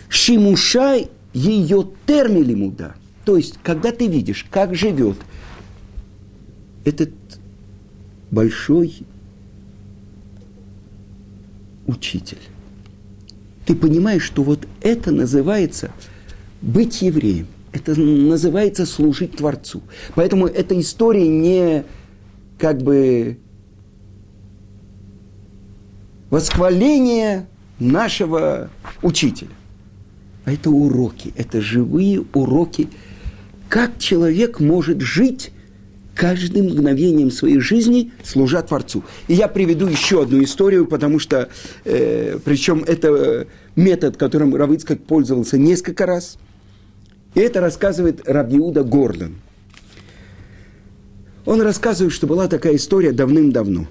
Шимушай 0.09 1.09
ее 1.37 1.87
термилимуда. 2.07 2.95
То 3.25 3.37
есть, 3.37 3.59
когда 3.63 3.93
ты 3.93 4.07
видишь, 4.07 4.47
как 4.51 4.75
живет 4.75 5.19
этот 6.85 7.11
большой 8.31 9.03
учитель. 11.87 12.39
Ты 13.67 13.75
понимаешь, 13.75 14.23
что 14.23 14.43
вот 14.43 14.67
это 14.81 15.11
называется 15.13 15.91
быть 16.63 17.03
евреем. 17.03 17.49
Это 17.73 18.01
называется 18.01 18.87
служить 18.87 19.37
Творцу. 19.37 19.83
Поэтому 20.15 20.47
эта 20.47 20.79
история 20.81 21.29
не 21.29 21.85
как 22.59 22.81
бы 22.81 23.39
восхваление 26.31 27.47
нашего 27.79 28.71
учителя. 29.03 29.51
А 30.47 30.53
это 30.53 30.71
уроки, 30.71 31.35
это 31.37 31.61
живые 31.61 32.25
уроки, 32.33 32.89
как 33.69 33.99
человек 33.99 34.61
может 34.61 35.01
жить 35.01 35.51
каждым 36.15 36.67
мгновением 36.67 37.33
своей 37.33 37.59
жизни 37.59 38.13
служа 38.23 38.63
Творцу. 38.63 39.03
И 39.27 39.35
я 39.35 39.49
приведу 39.49 39.89
еще 39.89 40.23
одну 40.23 40.43
историю, 40.43 40.87
потому 40.87 41.19
что, 41.19 41.49
э, 41.85 42.39
причем 42.45 42.85
это 42.87 43.49
метод, 43.75 44.17
которым 44.17 44.55
Равыцкак 44.55 45.03
пользовался 45.03 45.59
несколько 45.59 46.07
раз. 46.07 46.39
И 47.35 47.41
это 47.41 47.61
рассказывает 47.61 48.23
Рабиуда 48.25 48.85
Гордон. 48.85 49.35
Он 51.45 51.61
рассказывает, 51.61 52.15
что 52.15 52.29
была 52.29 52.47
такая 52.47 52.77
история 52.77 53.11
давным-давно. 53.11 53.89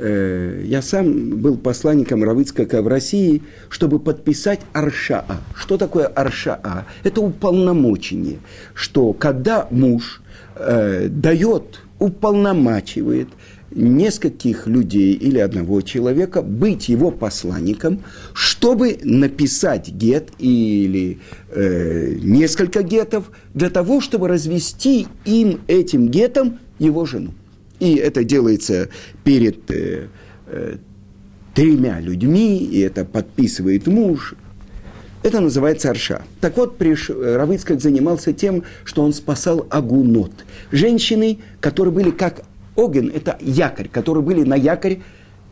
Э, 0.00 0.62
я 0.66 0.82
сам 0.82 1.36
был 1.40 1.56
посланником 1.56 2.24
Равыцкака 2.24 2.82
в 2.82 2.88
России, 2.88 3.42
чтобы 3.68 3.98
подписать 4.00 4.60
Аршаа. 4.72 5.40
Что 5.54 5.76
такое 5.76 6.06
Аршаа? 6.06 6.86
Это 7.04 7.20
уполномочение, 7.20 8.38
что 8.74 9.12
когда 9.12 9.68
муж 9.70 10.22
э, 10.56 11.08
дает, 11.08 11.80
уполномачивает 11.98 13.28
нескольких 13.72 14.66
людей 14.66 15.14
или 15.14 15.38
одного 15.38 15.80
человека 15.82 16.42
быть 16.42 16.88
его 16.88 17.10
посланником, 17.10 18.02
чтобы 18.32 18.98
написать 19.02 19.88
гет 19.90 20.30
или 20.38 21.18
э, 21.50 22.16
несколько 22.20 22.82
гетов 22.82 23.30
для 23.54 23.70
того, 23.70 24.00
чтобы 24.00 24.28
развести 24.28 25.06
им 25.24 25.60
этим 25.68 26.08
гетом 26.08 26.58
его 26.78 27.04
жену. 27.06 27.32
И 27.80 27.94
это 27.96 28.24
делается 28.24 28.88
перед 29.24 29.70
э, 29.70 30.08
э, 30.46 30.76
тремя 31.54 31.98
людьми, 32.00 32.58
и 32.58 32.80
это 32.80 33.04
подписывает 33.04 33.86
муж. 33.86 34.34
Это 35.22 35.40
называется 35.40 35.90
арша. 35.90 36.22
Так 36.40 36.56
вот, 36.56 36.78
приш... 36.78 37.10
Равыцкак 37.10 37.80
занимался 37.80 38.32
тем, 38.32 38.64
что 38.84 39.02
он 39.02 39.12
спасал 39.12 39.66
агунот. 39.70 40.32
Женщины, 40.70 41.38
которые 41.60 41.92
были 41.92 42.10
как 42.10 42.42
Оген– 42.76 43.10
это 43.14 43.36
якорь, 43.40 43.88
которые 43.88 44.22
были 44.22 44.42
на 44.44 44.54
якорь 44.54 45.00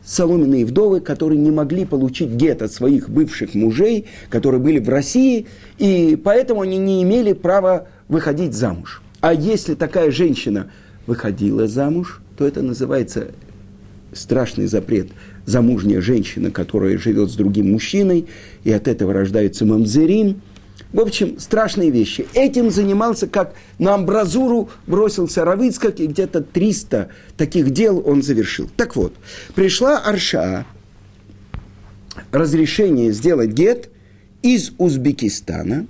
соломенные 0.03 0.65
вдовы, 0.65 1.01
которые 1.01 1.39
не 1.39 1.51
могли 1.51 1.85
получить 1.85 2.29
гет 2.29 2.61
от 2.61 2.71
своих 2.71 3.09
бывших 3.09 3.53
мужей, 3.53 4.07
которые 4.29 4.61
были 4.61 4.79
в 4.79 4.89
России, 4.89 5.45
и 5.77 6.19
поэтому 6.21 6.61
они 6.61 6.77
не 6.77 7.03
имели 7.03 7.33
права 7.33 7.87
выходить 8.07 8.53
замуж. 8.53 9.03
А 9.21 9.33
если 9.33 9.75
такая 9.75 10.09
женщина 10.09 10.71
выходила 11.09 11.67
замуж, 11.67 12.21
то 12.37 12.47
это 12.47 12.61
называется 12.61 13.31
страшный 14.13 14.67
запрет. 14.67 15.09
Замужняя 15.45 15.99
женщина, 15.99 16.51
которая 16.51 16.97
живет 16.97 17.29
с 17.31 17.35
другим 17.35 17.71
мужчиной, 17.71 18.27
и 18.63 18.71
от 18.71 18.87
этого 18.87 19.11
рождается 19.11 19.65
мамзерин– 19.65 20.41
в 20.91 20.99
общем, 20.99 21.37
страшные 21.39 21.91
вещи. 21.91 22.25
Этим 22.33 22.71
занимался, 22.71 23.27
как 23.27 23.53
на 23.77 23.93
амбразуру 23.93 24.69
бросился 24.87 25.45
Равицкак, 25.45 25.99
и 25.99 26.07
где-то 26.07 26.41
300 26.41 27.09
таких 27.37 27.69
дел 27.71 28.01
он 28.05 28.23
завершил. 28.23 28.69
Так 28.75 28.95
вот, 28.95 29.13
пришла 29.53 29.99
Арша, 29.99 30.65
разрешение 32.31 33.11
сделать 33.11 33.51
гет 33.51 33.89
из 34.41 34.71
Узбекистана, 34.79 35.85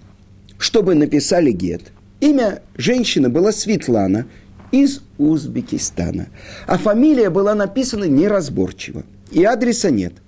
чтобы 0.57 0.95
написали 0.95 1.51
гет. 1.51 1.93
Имя 2.19 2.61
женщины 2.75 3.29
было 3.29 3.51
Светлана 3.51 4.25
из 4.71 5.01
Узбекистана. 5.17 6.27
А 6.67 6.77
фамилия 6.77 7.29
была 7.29 7.55
написана 7.55 8.05
неразборчиво. 8.05 9.03
И 9.31 9.43
адреса 9.43 9.89
нет– 9.89 10.13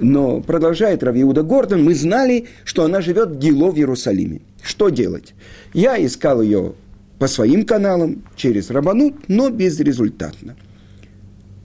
но 0.00 0.40
продолжает 0.40 1.02
Равиуда 1.02 1.42
Гордон, 1.42 1.84
мы 1.84 1.94
знали, 1.94 2.46
что 2.64 2.84
она 2.84 3.02
живет 3.02 3.30
в 3.30 3.38
Гило 3.38 3.70
в 3.70 3.76
Иерусалиме. 3.76 4.40
Что 4.62 4.88
делать? 4.88 5.34
Я 5.74 6.04
искал 6.04 6.40
ее 6.40 6.72
по 7.18 7.28
своим 7.28 7.66
каналам, 7.66 8.22
через 8.34 8.70
Рабанут, 8.70 9.28
но 9.28 9.50
безрезультатно. 9.50 10.56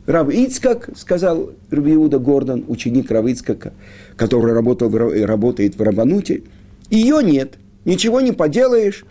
Рав 0.06 0.30
Ицкак, 0.30 0.90
сказал 0.98 1.52
Равиуда 1.72 2.20
Гордон, 2.20 2.66
ученик 2.68 3.10
Рав 3.10 3.26
Ицкака, 3.26 3.72
который 4.18 4.54
работал, 4.54 4.92
работает 4.92 5.78
в 5.78 5.82
Рабануте, 5.82 6.44
ее 6.90 7.24
нет, 7.24 7.54
ничего 7.86 8.20
не 8.20 8.34
поделаешь. 8.34 9.06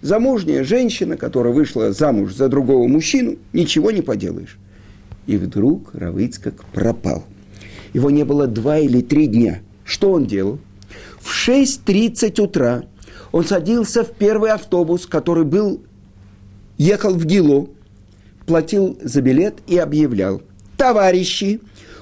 Замужняя 0.00 0.64
женщина, 0.64 1.16
которая 1.16 1.52
вышла 1.52 1.92
замуж 1.92 2.34
за 2.34 2.48
другого 2.48 2.86
мужчину, 2.86 3.36
ничего 3.52 3.90
не 3.90 4.02
поделаешь. 4.02 4.58
И 5.26 5.36
вдруг 5.36 5.94
Равицкак 5.94 6.64
пропал– 6.72 7.24
его 7.92 8.10
не 8.10 8.24
было 8.24 8.46
два 8.46 8.78
или 8.78 9.00
три 9.00 9.26
дня. 9.26 9.60
Что 9.84 10.12
он 10.12 10.26
делал? 10.26 10.58
В 11.20 11.48
6.30 11.48 12.40
утра 12.40 12.84
он 13.32 13.44
садился 13.44 14.04
в 14.04 14.12
первый 14.12 14.50
автобус, 14.50 15.06
который 15.06 15.44
был, 15.44 15.82
ехал 16.76 17.14
в 17.14 17.24
Гило, 17.24 17.68
платил 18.46 18.98
за 19.02 19.20
билет 19.20 19.56
и 19.66 19.76
объявлял. 19.78 20.42
Товарищи, 20.76 21.60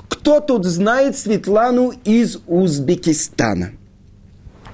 кто 0.08 0.40
тут 0.40 0.64
знает 0.64 1.16
Светлану 1.16 1.92
из 2.04 2.38
Узбекистана? 2.46 3.72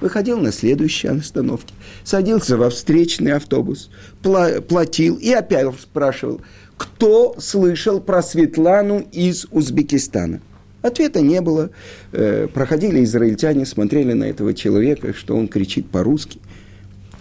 Выходил 0.03 0.37
на 0.37 0.51
следующей 0.51 1.07
остановке, 1.07 1.73
садился 2.03 2.57
во 2.57 2.69
встречный 2.69 3.31
автобус, 3.31 3.89
платил 4.21 5.15
и 5.15 5.31
опять 5.31 5.73
спрашивал, 5.79 6.41
кто 6.75 7.35
слышал 7.39 8.01
про 8.01 8.21
Светлану 8.21 9.07
из 9.13 9.47
Узбекистана– 9.49 10.41
Ответа 10.81 11.21
не 11.21 11.39
было. 11.39 11.69
Э, 12.11 12.49
проходили 12.53 13.05
израильтяне, 13.05 13.65
смотрели 13.65 14.11
на 14.11 14.25
этого 14.25 14.53
человека, 14.53 15.13
что 15.13 15.37
он 15.37 15.47
кричит 15.47 15.89
по-русски. 15.89 16.41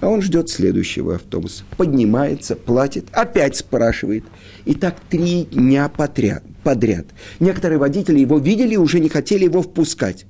А 0.01 0.09
он 0.09 0.21
ждет 0.21 0.51
следующего 0.51 1.14
автобуса. 1.14 1.62
Поднимается, 1.77 2.57
платит, 2.57 3.05
опять 3.12 3.55
спрашивает. 3.55 4.25
И 4.64 4.75
так 4.75 4.97
три 5.09 5.45
дня 5.45 5.88
подряд. 5.88 6.42
подряд. 6.64 7.07
Некоторые 7.38 7.79
водители 7.79 8.18
его 8.18 8.38
видели 8.38 8.75
и 8.75 8.79
уже 8.79 8.99
не 8.99 9.09
хотели 9.09 9.45
его 9.45 9.62
впускать. 9.62 10.27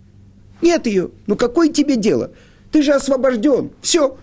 Нет 0.62 0.86
ее. 0.86 1.10
Ну 1.26 1.36
какое 1.36 1.68
тебе 1.68 1.96
дело? 1.96 2.30
Ты 2.70 2.82
же 2.82 2.92
освобожден. 2.92 3.70
Все. 3.82 4.16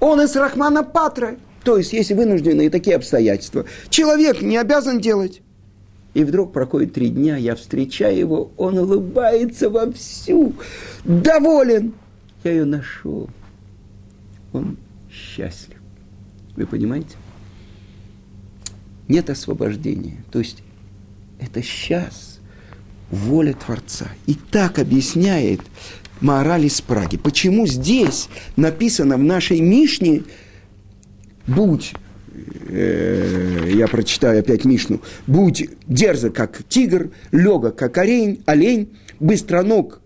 Он 0.00 0.20
из 0.22 0.34
Рахмана 0.36 0.82
Патра. 0.82 1.36
То 1.64 1.78
есть, 1.78 1.92
если 1.92 2.14
вынуждены 2.14 2.70
такие 2.70 2.96
обстоятельства, 2.96 3.64
человек 3.88 4.42
не 4.42 4.56
обязан 4.56 5.00
делать. 5.00 5.40
И 6.12 6.22
вдруг 6.22 6.52
проходит 6.52 6.92
три 6.92 7.08
дня, 7.08 7.36
я 7.36 7.56
встречаю 7.56 8.16
его, 8.16 8.52
он 8.56 8.78
улыбается 8.78 9.68
вовсю, 9.68 10.54
доволен. 11.04 11.94
Я 12.44 12.52
ее 12.52 12.64
нашел. 12.64 13.28
Он 14.52 14.76
счастлив. 15.10 15.78
Вы 16.54 16.66
понимаете? 16.66 17.16
Нет 19.08 19.28
освобождения. 19.28 20.22
То 20.30 20.38
есть 20.38 20.62
это 21.40 21.62
сейчас 21.62 22.38
воля 23.10 23.54
Творца. 23.54 24.06
И 24.26 24.34
так 24.34 24.78
объясняет 24.78 25.60
мораль 26.20 26.66
из 26.66 26.80
Праги. 26.80 27.16
Почему 27.16 27.66
здесь 27.66 28.28
написано 28.56 29.16
в 29.16 29.22
нашей 29.22 29.60
Мишне, 29.60 30.22
будь 31.46 31.94
э, 32.68 33.70
я 33.72 33.86
прочитаю 33.88 34.40
опять 34.40 34.64
Мишну, 34.64 35.00
будь 35.26 35.68
дерзок, 35.86 36.34
как 36.34 36.62
тигр, 36.68 37.10
лега, 37.30 37.70
как 37.70 37.98
олень, 37.98 38.42
олень, 38.46 38.90
быстроног, 39.20 40.00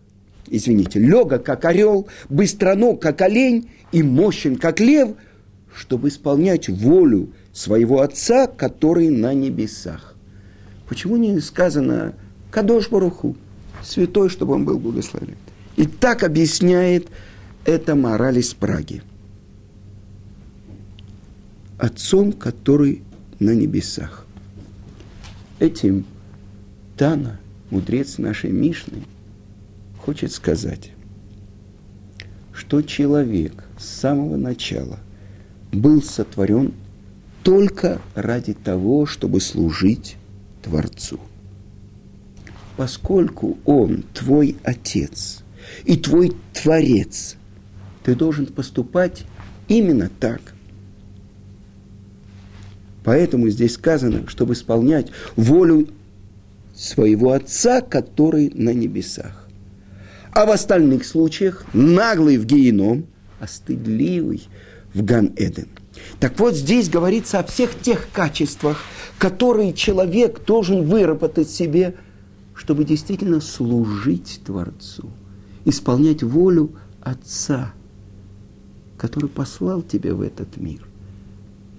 извините, 0.48 0.98
лега, 0.98 1.38
как 1.38 1.64
орел, 1.64 2.08
быстроног, 2.28 3.00
как 3.00 3.20
олень, 3.22 3.70
и 3.92 4.02
мощен, 4.02 4.56
как 4.56 4.80
лев, 4.80 5.10
чтобы 5.74 6.08
исполнять 6.08 6.68
волю 6.68 7.32
своего 7.52 8.02
Отца, 8.02 8.46
который 8.46 9.08
на 9.08 9.32
небесах. 9.32 10.14
Почему 10.88 11.16
не 11.16 11.40
сказано 11.40 12.14
Кадош 12.50 12.88
Баруху, 12.88 13.36
святой, 13.82 14.28
чтобы 14.28 14.54
он 14.54 14.64
был 14.64 14.78
благословен? 14.78 15.36
И 15.76 15.86
так 15.86 16.22
объясняет 16.22 17.08
это 17.64 17.94
мораль 17.94 18.38
из 18.38 18.54
Праги 18.54 19.02
отцом, 21.78 22.32
который 22.32 23.02
на 23.38 23.54
небесах. 23.54 24.26
Этим 25.60 26.04
Тана, 26.96 27.40
мудрец 27.70 28.18
нашей 28.18 28.50
Мишны, 28.50 29.02
хочет 29.98 30.32
сказать, 30.32 30.90
что 32.52 32.82
человек 32.82 33.64
с 33.78 33.86
самого 33.86 34.36
начала 34.36 34.98
был 35.72 36.02
сотворен 36.02 36.74
только 37.44 38.00
ради 38.14 38.54
того, 38.54 39.06
чтобы 39.06 39.40
служить 39.40 40.16
Творцу. 40.62 41.20
Поскольку 42.78 43.58
Он 43.66 44.04
твой 44.14 44.56
Отец 44.62 45.44
и 45.84 45.98
твой 45.98 46.32
Творец, 46.54 47.36
ты 48.04 48.14
должен 48.14 48.46
поступать 48.46 49.24
именно 49.68 50.10
так– 50.18 50.40
Поэтому 53.08 53.48
здесь 53.48 53.72
сказано, 53.72 54.28
чтобы 54.28 54.52
исполнять 54.52 55.08
волю 55.34 55.88
своего 56.74 57.32
Отца, 57.32 57.80
который 57.80 58.50
на 58.54 58.74
небесах. 58.74 59.48
А 60.30 60.44
в 60.44 60.50
остальных 60.50 61.06
случаях 61.06 61.64
наглый 61.72 62.36
в 62.36 62.44
геном, 62.44 63.06
а 63.40 63.46
стыдливый 63.46 64.42
в 64.92 65.02
Ган-Эден. 65.02 65.68
Так 66.20 66.38
вот, 66.38 66.54
здесь 66.54 66.90
говорится 66.90 67.38
о 67.38 67.44
всех 67.44 67.80
тех 67.80 68.08
качествах, 68.12 68.82
которые 69.16 69.72
человек 69.72 70.44
должен 70.44 70.84
выработать 70.84 71.48
себе, 71.48 71.94
чтобы 72.58 72.84
действительно 72.84 73.40
служить 73.40 74.42
Творцу, 74.44 75.08
исполнять 75.64 76.22
волю 76.22 76.72
Отца, 77.00 77.72
который 78.98 79.30
послал 79.30 79.80
тебя 79.80 80.14
в 80.14 80.20
этот 80.20 80.56
мир 80.56 80.84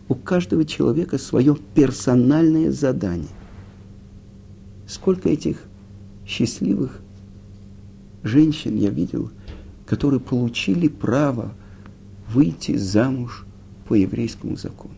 у 0.07 0.15
каждого 0.15 0.65
человека 0.65 1.19
свое 1.19 1.55
персональное 1.75 2.71
задание. 2.71 3.27
Сколько 4.87 5.29
этих 5.29 5.61
счастливых 6.25 6.99
женщин 8.23 8.75
я 8.75 8.89
видел, 8.89 9.29
которые 9.85 10.19
получили 10.19 10.87
право 10.87 11.53
выйти 12.27 12.75
замуж 12.75 13.45
по 13.87 13.93
еврейскому 13.93 14.55
закону. 14.55 14.95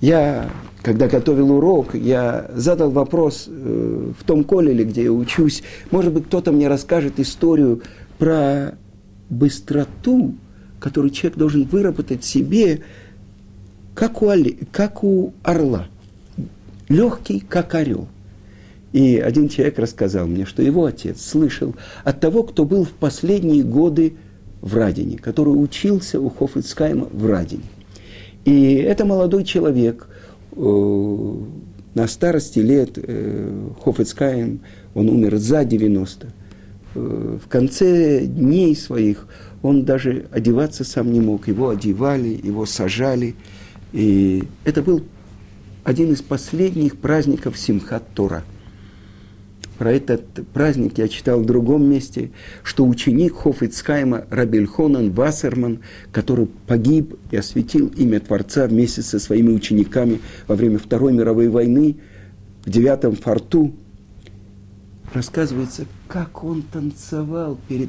Я, 0.00 0.50
когда 0.82 1.08
готовил 1.08 1.52
урок, 1.52 1.94
я 1.94 2.50
задал 2.54 2.90
вопрос 2.90 3.46
э, 3.48 4.12
в 4.18 4.24
том 4.24 4.44
коллеле, 4.44 4.84
где 4.84 5.04
я 5.04 5.12
учусь. 5.12 5.62
Может 5.90 6.12
быть, 6.12 6.26
кто-то 6.26 6.52
мне 6.52 6.68
расскажет 6.68 7.20
историю 7.20 7.82
про 8.18 8.74
быстроту, 9.28 10.34
которую 10.78 11.10
человек 11.10 11.38
должен 11.38 11.64
выработать 11.64 12.24
себе, 12.24 12.80
как 13.94 14.22
у, 14.22 14.28
оли, 14.28 14.58
как 14.72 15.04
у 15.04 15.34
орла. 15.42 15.86
Легкий, 16.88 17.40
как 17.40 17.74
орел. 17.74 18.08
И 18.92 19.18
один 19.18 19.48
человек 19.48 19.78
рассказал 19.78 20.26
мне, 20.26 20.46
что 20.46 20.62
его 20.62 20.86
отец 20.86 21.22
слышал 21.22 21.76
от 22.04 22.20
того, 22.20 22.42
кто 22.42 22.64
был 22.64 22.84
в 22.84 22.90
последние 22.90 23.62
годы 23.62 24.14
в 24.62 24.74
Радине, 24.74 25.18
который 25.18 25.50
учился 25.50 26.20
у 26.20 26.28
Хофицкайма 26.30 27.06
в 27.12 27.26
Радине. 27.26 27.64
И 28.44 28.74
это 28.74 29.04
молодой 29.04 29.44
человек, 29.44 30.08
на 30.56 32.06
старости 32.06 32.58
лет 32.60 32.92
э, 32.96 33.68
Хофицкайм, 33.82 34.60
он 34.94 35.08
умер 35.08 35.36
за 35.38 35.64
90. 35.64 36.28
Э, 36.94 37.38
в 37.44 37.48
конце 37.48 38.26
дней 38.26 38.76
своих 38.76 39.26
он 39.62 39.84
даже 39.84 40.26
одеваться 40.30 40.84
сам 40.84 41.12
не 41.12 41.20
мог. 41.20 41.48
Его 41.48 41.68
одевали, 41.68 42.40
его 42.42 42.66
сажали. 42.66 43.34
И 43.92 44.44
это 44.64 44.82
был 44.82 45.02
один 45.84 46.12
из 46.12 46.22
последних 46.22 46.96
праздников 46.96 47.58
Симхат 47.58 48.04
Тора– 48.14 48.44
про 49.80 49.92
этот 49.92 50.46
праздник 50.52 50.98
я 50.98 51.08
читал 51.08 51.40
в 51.40 51.46
другом 51.46 51.88
месте, 51.88 52.32
что 52.62 52.86
ученик 52.86 53.34
Хофицкайма 53.34 54.26
Рабельхонан 54.28 55.10
Вассерман, 55.10 55.80
который 56.12 56.48
погиб 56.66 57.14
и 57.30 57.38
осветил 57.38 57.86
имя 57.96 58.20
Творца 58.20 58.66
вместе 58.66 59.00
со 59.00 59.18
своими 59.18 59.50
учениками 59.50 60.20
во 60.46 60.54
время 60.54 60.78
Второй 60.78 61.14
мировой 61.14 61.48
войны 61.48 61.96
в 62.66 62.68
девятом 62.68 63.16
форту, 63.16 63.72
рассказывается, 65.14 65.86
как 66.08 66.44
он 66.44 66.60
танцевал 66.60 67.58
перед 67.66 67.88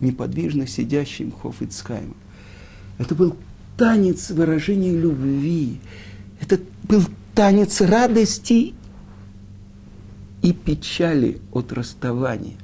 неподвижно 0.00 0.66
сидящим 0.66 1.30
Хофицкаймом. 1.30 2.16
Это 2.98 3.14
был 3.14 3.36
танец 3.76 4.30
выражения 4.30 4.96
любви. 4.96 5.78
Это 6.40 6.58
был 6.82 7.04
танец 7.36 7.80
радости 7.80 8.74
и 10.42 10.52
печали 10.52 11.38
от 11.52 11.72
расставания. 11.72 12.56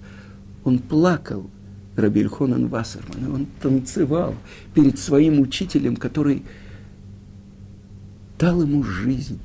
Он 0.64 0.78
плакал, 0.78 1.50
Рабильхонан 1.96 2.68
Вассерман, 2.68 3.24
и 3.24 3.28
он 3.28 3.46
танцевал 3.60 4.34
перед 4.74 4.98
своим 4.98 5.40
учителем, 5.40 5.96
который 5.96 6.42
дал 8.38 8.62
ему 8.62 8.82
жизнь. 8.82 9.40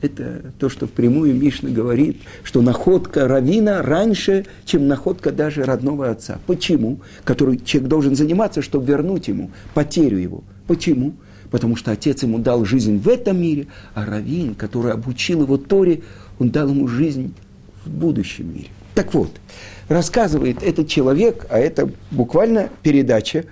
Это 0.00 0.54
то, 0.58 0.70
что 0.70 0.86
впрямую 0.86 1.34
Мишна 1.34 1.68
говорит, 1.68 2.22
что 2.42 2.62
находка 2.62 3.28
Равина 3.28 3.82
раньше, 3.82 4.46
чем 4.64 4.88
находка 4.88 5.30
даже 5.30 5.64
родного 5.64 6.10
отца. 6.10 6.38
Почему? 6.46 7.00
Который 7.24 7.58
человек 7.58 7.90
должен 7.90 8.16
заниматься, 8.16 8.62
чтобы 8.62 8.86
вернуть 8.86 9.28
ему 9.28 9.50
потерю 9.74 10.16
его. 10.16 10.42
Почему? 10.66 11.12
Потому 11.50 11.76
что 11.76 11.90
отец 11.90 12.22
ему 12.22 12.38
дал 12.38 12.64
жизнь 12.64 12.98
в 12.98 13.08
этом 13.08 13.40
мире, 13.40 13.66
а 13.94 14.06
Равин, 14.06 14.54
который 14.54 14.92
обучил 14.92 15.42
его 15.42 15.56
Торе, 15.56 16.02
он 16.38 16.50
дал 16.50 16.68
ему 16.68 16.86
жизнь 16.86 17.34
в 17.84 17.90
будущем 17.90 18.54
мире. 18.54 18.68
Так 18.94 19.14
вот, 19.14 19.30
рассказывает 19.88 20.62
этот 20.62 20.88
человек, 20.88 21.46
а 21.50 21.58
это 21.58 21.90
буквально 22.10 22.70
передача, 22.82 23.44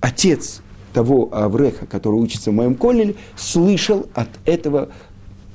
отец 0.00 0.62
того 0.92 1.28
Авреха, 1.32 1.86
который 1.86 2.16
учится 2.16 2.50
в 2.50 2.54
моем 2.54 2.74
коллеле, 2.74 3.16
слышал 3.36 4.06
от 4.14 4.28
этого 4.44 4.90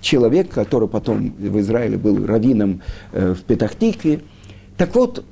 человека, 0.01 0.53
который 0.53 0.88
потом 0.88 1.32
в 1.32 1.60
Израиле 1.60 1.97
был 1.97 2.25
раввином 2.25 2.82
э, 3.12 3.34
в 3.34 3.43
Петахтикве. 3.43 4.21
Так 4.77 4.95
вот, 4.95 5.25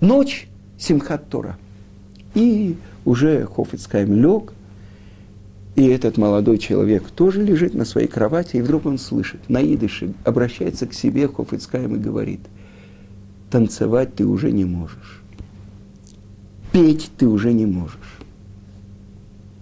ночь 0.00 0.48
Симхат 0.78 1.28
Тора. 1.28 1.58
И 2.34 2.76
уже 3.04 3.46
Хофицкайм 3.46 4.14
лег, 4.14 4.52
и 5.76 5.86
этот 5.86 6.18
молодой 6.18 6.58
человек 6.58 7.08
тоже 7.10 7.42
лежит 7.42 7.74
на 7.74 7.84
своей 7.84 8.08
кровати, 8.08 8.56
и 8.56 8.62
вдруг 8.62 8.86
он 8.86 8.98
слышит, 8.98 9.48
на 9.48 9.60
обращается 10.24 10.86
к 10.86 10.94
себе 10.94 11.28
Хофицкаем 11.28 11.96
и 11.96 11.98
говорит, 11.98 12.40
танцевать 13.50 14.14
ты 14.14 14.26
уже 14.26 14.50
не 14.52 14.64
можешь, 14.64 15.22
петь 16.72 17.10
ты 17.16 17.26
уже 17.26 17.52
не 17.52 17.66
можешь. 17.66 18.18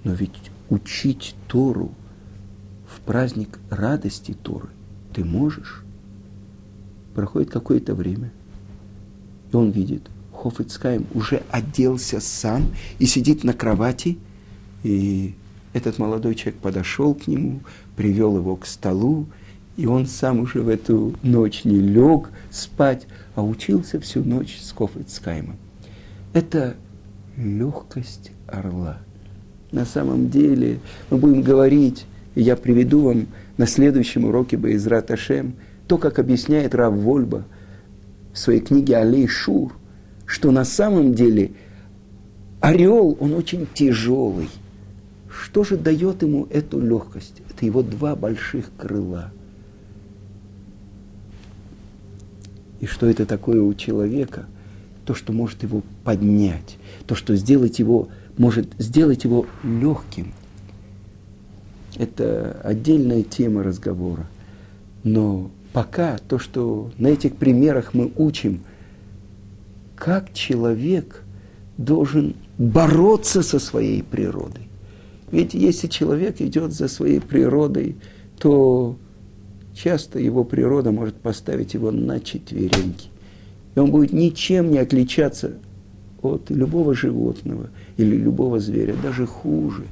Но 0.05 0.14
ведь 0.14 0.33
учить 0.71 1.35
Тору 1.47 1.92
в 2.87 3.01
праздник 3.01 3.59
радости 3.68 4.35
Торы 4.42 4.68
ты 5.12 5.25
можешь. 5.25 5.83
Проходит 7.14 7.51
какое-то 7.51 7.94
время, 7.94 8.31
и 9.53 9.57
он 9.57 9.71
видит, 9.71 10.09
Хофицкаем 10.33 11.07
уже 11.14 11.42
оделся 11.51 12.21
сам 12.21 12.68
и 12.99 13.07
сидит 13.07 13.44
на 13.44 13.53
кровати, 13.53 14.18
и 14.85 15.35
этот 15.79 15.99
молодой 15.99 16.35
человек 16.35 16.61
подошел 16.61 17.14
к 17.14 17.27
нему, 17.27 17.61
привел 17.97 18.37
его 18.37 18.57
к 18.57 18.67
столу, 18.67 19.27
и 19.77 19.87
он 19.87 20.07
сам 20.07 20.41
уже 20.41 20.61
в 20.61 20.69
эту 20.69 21.14
ночь 21.23 21.64
не 21.64 21.79
лег 21.79 22.31
спать, 22.51 23.07
а 23.35 23.45
учился 23.45 24.01
всю 24.01 24.25
ночь 24.25 24.59
с 24.61 24.73
Кофицкаймом. 24.73 25.57
Это 26.33 26.75
легкость 27.37 28.33
орла. 28.47 28.99
На 29.71 29.85
самом 29.85 30.31
деле 30.31 30.81
мы 31.11 31.19
будем 31.19 31.43
говорить, 31.43 32.07
и 32.35 32.43
я 32.43 32.57
приведу 32.57 33.03
вам 33.03 33.27
на 33.57 33.67
следующем 33.67 34.25
уроке 34.25 34.57
Баизрат 34.57 35.11
Ашем, 35.11 35.55
то, 35.87 35.97
как 35.97 36.19
объясняет 36.19 36.75
Рав 36.75 36.95
Вольба 36.95 37.45
в 38.33 38.38
своей 38.38 38.61
книге 38.61 38.97
«Алей 38.97 39.29
Шур», 39.29 39.73
что 40.27 40.51
на 40.51 40.64
самом 40.64 41.14
деле 41.14 41.53
орел, 42.61 43.17
он 43.21 43.33
очень 43.35 43.67
тяжелый– 43.73 44.49
что 45.38 45.62
же 45.62 45.77
дает 45.77 46.22
ему 46.22 46.46
эту 46.51 46.81
легкость? 46.81 47.42
Это 47.48 47.64
его 47.64 47.83
два 47.83 48.16
больших 48.16 48.70
крыла. 48.77 49.31
И 52.81 52.87
что 52.87 53.07
это 53.07 53.24
такое 53.24 53.62
у 53.62 53.72
человека? 53.74 54.46
То, 55.05 55.14
что 55.14 55.33
может 55.33 55.62
его 55.62 55.83
поднять, 56.05 56.77
то, 57.07 57.14
что 57.14 57.35
сделать 57.37 57.79
его, 57.79 58.09
может 58.37 58.68
сделать 58.79 59.24
его 59.24 59.46
легким. 59.62 60.33
Это 61.96 62.61
отдельная 62.62 63.22
тема 63.22 63.62
разговора. 63.62 64.27
Но 65.03 65.51
пока 65.72 66.18
то, 66.18 66.38
что 66.38 66.90
на 66.98 67.09
этих 67.09 67.37
примерах 67.37 67.94
мы 67.94 68.12
учим, 68.16 68.61
как 69.96 70.33
человек 70.33 71.22
должен 71.77 72.35
бороться 72.59 73.42
со 73.42 73.59
своей 73.59 74.03
природой. 74.03 74.68
Ведь 75.31 75.55
если 75.55 75.88
человек 75.88 76.41
идет 76.41 76.73
за 76.73 76.88
своей 76.88 77.21
природой, 77.21 77.97
то 78.38 78.97
часто 79.75 80.19
его 80.19 80.45
природа 80.45 80.91
может 80.91 81.17
поставить 81.17 81.75
его 81.75 81.91
на 81.91 82.21
четвереньки. 82.21 83.09
И 83.75 83.79
он 83.79 83.91
будет 83.91 84.12
ничем 84.12 84.71
не 84.71 84.79
отличаться 84.79 85.53
от 86.23 86.51
любого 86.51 86.95
животного 86.95 87.69
или 87.97 88.17
любого 88.17 88.59
зверя, 88.59 88.95
даже 89.03 89.27
хуже. 89.27 89.85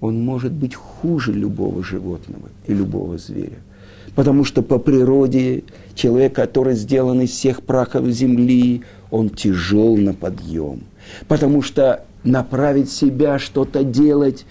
Он 0.00 0.24
может 0.24 0.52
быть 0.52 0.74
хуже 0.74 1.32
любого 1.32 1.82
животного 1.82 2.50
и 2.66 2.74
любого 2.74 3.18
зверя. 3.18 3.58
Потому 4.14 4.44
что 4.44 4.62
по 4.62 4.78
природе 4.78 5.64
человек, 5.94 6.34
который 6.34 6.74
сделан 6.74 7.20
из 7.20 7.30
всех 7.30 7.62
прахов 7.62 8.06
земли, 8.08 8.82
он 9.10 9.28
тяжел 9.28 9.96
на 9.96 10.14
подъем. 10.14 10.80
Потому 11.26 11.62
что 11.62 12.04
направить 12.24 12.90
себя, 12.90 13.38
что-то 13.38 13.84
делать, 13.84 14.46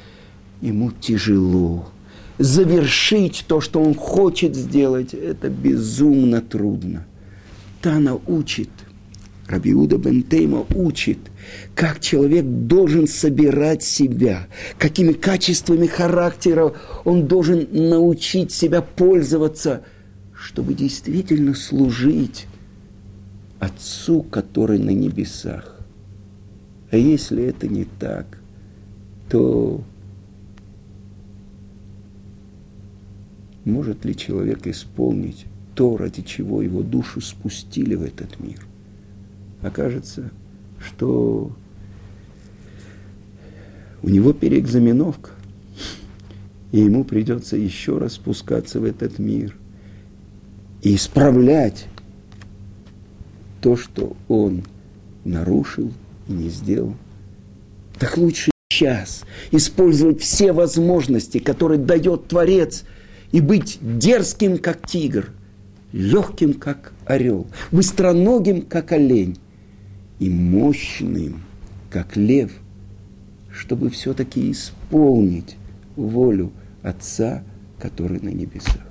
ему 0.62 0.92
тяжело. 0.92 1.90
Завершить 2.38 3.46
то, 3.48 3.62
что 3.62 3.82
он 3.82 3.96
хочет 3.96 4.56
сделать, 4.56 5.14
это 5.14 5.50
безумно 5.50 6.42
трудно. 6.42 7.06
Тана 7.82 8.20
учит, 8.28 8.70
Рабиуда 9.48 9.98
Бентейма 9.98 10.66
учит, 10.76 11.20
как 11.74 12.00
человек 12.00 12.46
должен 12.46 13.08
собирать 13.08 13.84
себя, 13.84 14.48
какими 14.78 15.14
качествами 15.14 15.88
характера 15.88 16.74
он 17.06 17.28
должен 17.28 17.68
научить 17.72 18.52
себя 18.52 18.82
пользоваться, 18.82 19.84
чтобы 20.34 20.74
действительно 20.74 21.56
служить 21.56 22.46
Отцу, 23.60 24.22
который 24.22 24.78
на 24.78 24.92
небесах. 24.92 25.77
А 26.98 27.00
если 27.00 27.44
это 27.44 27.68
не 27.68 27.86
так, 27.86 28.40
то 29.30 29.84
может 33.66 34.04
ли 34.04 34.18
человек 34.18 34.66
исполнить 34.66 35.46
то, 35.76 35.96
ради 35.96 36.24
чего 36.24 36.64
его 36.64 36.82
душу 36.82 37.22
спустили 37.22 37.94
в 37.94 38.02
этот 38.02 38.40
мир. 38.40 38.66
Окажется, 39.62 40.32
что 40.80 41.56
у 44.02 44.10
него 44.10 44.34
переэкзаменовка, 44.34 45.30
и 46.72 46.80
ему 46.80 47.04
придется 47.04 47.58
еще 47.58 48.00
раз 48.00 48.14
спускаться 48.14 48.80
в 48.80 48.86
этот 48.86 49.20
мир 49.20 49.56
и 50.82 50.96
исправлять 50.96 51.90
то, 53.62 53.78
что 53.78 54.18
он 54.28 54.64
нарушил 55.26 55.94
не 56.28 56.50
сделал. 56.50 56.96
Так 58.00 58.18
лучше 58.18 58.52
сейчас 58.72 59.24
использовать 59.52 60.22
все 60.22 60.54
возможности, 60.54 61.40
которые 61.40 61.80
дает 61.80 62.28
Творец, 62.28 62.84
и 63.32 63.42
быть 63.42 63.80
дерзким, 63.82 64.58
как 64.58 64.88
тигр, 64.88 65.32
легким, 65.92 66.54
как 66.54 66.94
орел, 67.06 67.48
быстроногим, 67.72 68.62
как 68.62 68.92
олень, 68.92 69.38
и 70.20 70.30
мощным, 70.30 71.44
как 71.90 72.16
лев, 72.16 72.52
чтобы 73.52 73.90
все-таки 73.90 74.52
исполнить 74.52 75.58
волю 75.96 76.52
Отца, 76.84 77.44
который 77.80 78.20
на 78.22 78.30
небесах. 78.30 78.87